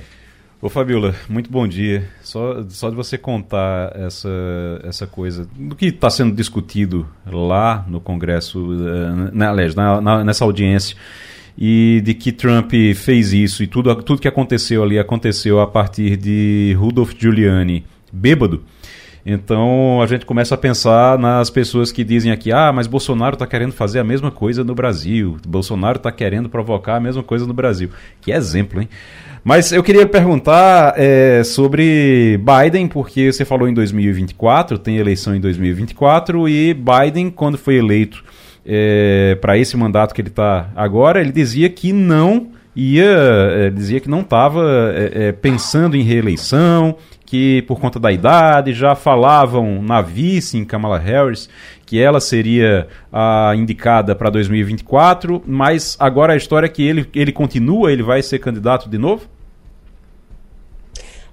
[0.61, 2.07] Ô Fabiola, muito bom dia.
[2.21, 4.29] Só, só de você contar essa,
[4.83, 10.45] essa coisa, do que está sendo discutido lá no Congresso, uh, na, na, na, nessa
[10.45, 10.95] audiência,
[11.57, 16.15] e de que Trump fez isso e tudo, tudo que aconteceu ali aconteceu a partir
[16.15, 17.83] de Rudolph Giuliani
[18.13, 18.63] bêbado.
[19.25, 23.47] Então a gente começa a pensar nas pessoas que dizem aqui: ah, mas Bolsonaro está
[23.47, 27.53] querendo fazer a mesma coisa no Brasil, Bolsonaro está querendo provocar a mesma coisa no
[27.53, 27.89] Brasil.
[28.19, 28.89] Que exemplo, hein?
[29.43, 35.39] Mas eu queria perguntar é, sobre Biden, porque você falou em 2024, tem eleição em
[35.39, 38.23] 2024, e Biden, quando foi eleito
[38.63, 43.99] é, para esse mandato que ele está agora, ele dizia que não ia, é, dizia
[43.99, 44.63] que não estava
[44.95, 50.65] é, é, pensando em reeleição, que por conta da idade já falavam na vice em
[50.65, 51.49] Kamala Harris
[51.91, 57.33] que ela seria a indicada para 2024, mas agora a história é que ele, ele
[57.33, 59.27] continua, ele vai ser candidato de novo?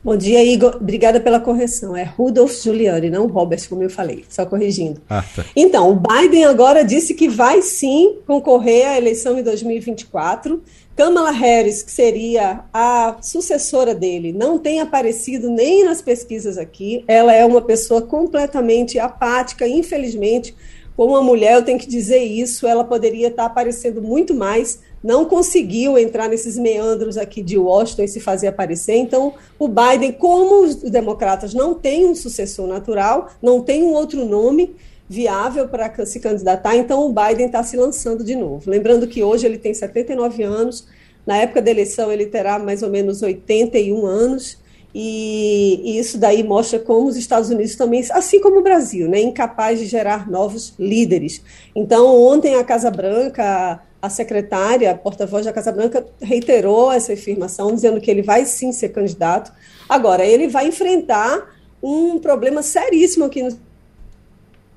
[0.08, 0.78] Bom dia, Igor.
[0.80, 1.94] Obrigada pela correção.
[1.94, 5.02] É Rudolph Giuliani, não Robert, como eu falei, só corrigindo.
[5.06, 5.44] Ah, tá.
[5.54, 10.62] Então, o Biden agora disse que vai sim concorrer à eleição em 2024.
[10.96, 17.04] Kamala Harris, que seria a sucessora dele, não tem aparecido nem nas pesquisas aqui.
[17.06, 20.56] Ela é uma pessoa completamente apática, infelizmente.
[20.96, 25.24] Como uma mulher, eu tenho que dizer isso, ela poderia estar aparecendo muito mais não
[25.24, 28.96] conseguiu entrar nesses meandros aqui de Washington e se fazer aparecer.
[28.96, 34.24] Então, o Biden, como os democratas não têm um sucessor natural, não tem um outro
[34.24, 34.74] nome
[35.08, 38.70] viável para se candidatar, então o Biden está se lançando de novo.
[38.70, 40.86] Lembrando que hoje ele tem 79 anos,
[41.26, 44.58] na época da eleição ele terá mais ou menos 81 anos.
[44.94, 49.20] E, e, isso daí mostra como os Estados Unidos também, assim como o Brasil, né,
[49.20, 51.42] incapaz de gerar novos líderes.
[51.76, 57.74] Então, ontem a Casa Branca, a secretária, a porta-voz da Casa Branca, reiterou essa afirmação,
[57.74, 59.52] dizendo que ele vai sim ser candidato.
[59.88, 63.68] Agora, ele vai enfrentar um problema seríssimo aqui no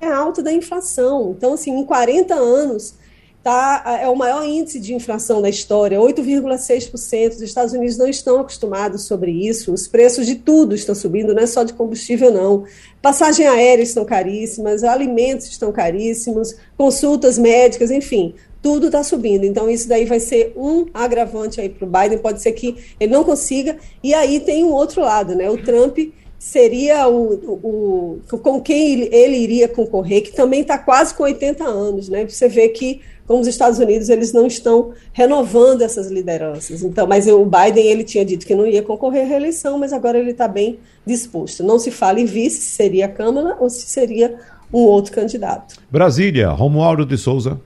[0.00, 1.32] é alta da inflação.
[1.36, 2.94] Então, assim, em 40 anos,
[3.40, 7.36] tá, é o maior índice de inflação da história, 8,6%.
[7.36, 9.72] Os Estados Unidos não estão acostumados sobre isso.
[9.72, 12.64] Os preços de tudo estão subindo, não é só de combustível, não.
[13.00, 19.44] Passagem aérea estão caríssimas, alimentos estão caríssimos, consultas médicas, enfim tudo está subindo.
[19.44, 22.18] Então, isso daí vai ser um agravante aí para o Biden.
[22.18, 23.76] Pode ser que ele não consiga.
[24.02, 25.50] E aí tem um outro lado, né?
[25.50, 25.98] O Trump
[26.38, 31.62] seria o, o, com quem ele, ele, iria concorrer, que também está quase com 80
[31.64, 32.26] anos, né?
[32.26, 36.82] Você vê que, como os Estados Unidos, eles não estão renovando essas lideranças.
[36.82, 40.18] Então, mas o Biden ele tinha dito que não ia concorrer à reeleição, mas agora
[40.18, 41.62] ele está bem disposto.
[41.62, 44.36] Não se fala em vice se seria a Câmara ou se seria
[44.72, 45.76] um outro candidato.
[45.90, 47.60] Brasília, Romualdo de Souza.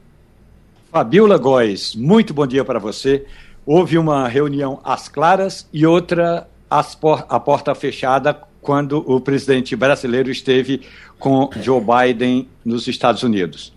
[0.96, 3.26] Fabiola Góes, muito bom dia para você.
[3.66, 8.32] Houve uma reunião às claras e outra às por a porta fechada
[8.62, 10.80] quando o presidente brasileiro esteve
[11.18, 13.74] com Joe Biden nos Estados Unidos.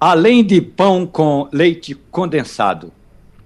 [0.00, 2.90] Além de pão com leite condensado,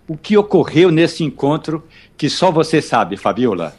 [0.06, 1.82] o que ocorreu nesse encontro
[2.16, 3.74] que só você sabe, Fabiola?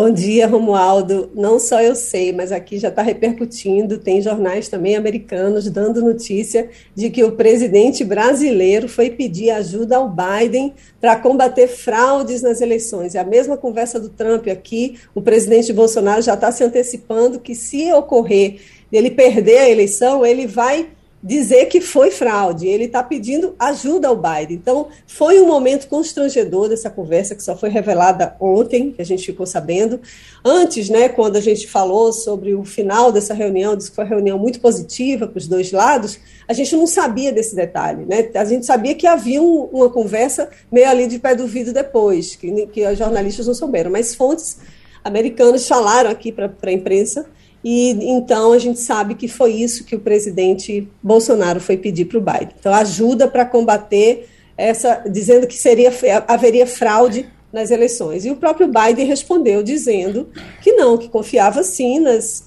[0.00, 1.28] Bom dia, Romualdo.
[1.34, 3.98] Não só eu sei, mas aqui já está repercutindo.
[3.98, 10.08] Tem jornais também americanos dando notícia de que o presidente brasileiro foi pedir ajuda ao
[10.08, 13.16] Biden para combater fraudes nas eleições.
[13.16, 15.00] É a mesma conversa do Trump aqui.
[15.16, 18.60] O presidente Bolsonaro já está se antecipando que, se ocorrer
[18.92, 20.90] ele perder a eleição, ele vai
[21.22, 22.66] dizer que foi fraude.
[22.66, 24.56] Ele está pedindo ajuda ao Biden.
[24.56, 29.26] Então, foi um momento constrangedor dessa conversa que só foi revelada ontem, que a gente
[29.26, 30.00] ficou sabendo.
[30.44, 34.10] Antes, né, quando a gente falou sobre o final dessa reunião, disse que foi uma
[34.10, 38.04] reunião muito positiva para os dois lados, a gente não sabia desse detalhe.
[38.06, 38.30] Né?
[38.34, 42.36] A gente sabia que havia um, uma conversa meio ali de pé do vidro depois,
[42.36, 44.58] que, que os jornalistas não souberam, mas fontes
[45.02, 47.26] americanas falaram aqui para a imprensa
[47.62, 52.18] e então a gente sabe que foi isso que o presidente Bolsonaro foi pedir para
[52.18, 52.54] o Biden.
[52.58, 55.92] Então, ajuda para combater essa, dizendo que seria,
[56.26, 58.24] haveria fraude nas eleições.
[58.24, 60.28] E o próprio Biden respondeu dizendo
[60.62, 62.46] que não, que confiava sim nas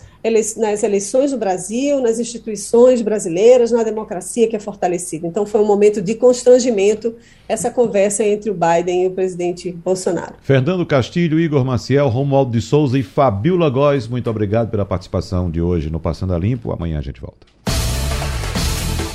[0.58, 5.26] nas eleições do Brasil, nas instituições brasileiras, na democracia que é fortalecida.
[5.26, 7.16] Então foi um momento de constrangimento
[7.48, 10.36] essa conversa entre o Biden e o presidente Bolsonaro.
[10.42, 15.62] Fernando Castilho, Igor Maciel, Romualdo de Souza e Fabiola Góes, muito obrigado pela participação de
[15.62, 16.72] hoje no Passando a Limpo.
[16.72, 17.48] Amanhã a gente volta.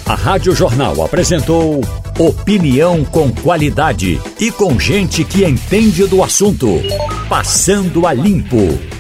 [0.07, 1.81] A Rádio Jornal apresentou
[2.17, 6.69] opinião com qualidade e com gente que entende do assunto.
[7.29, 8.96] Passando a Limpo.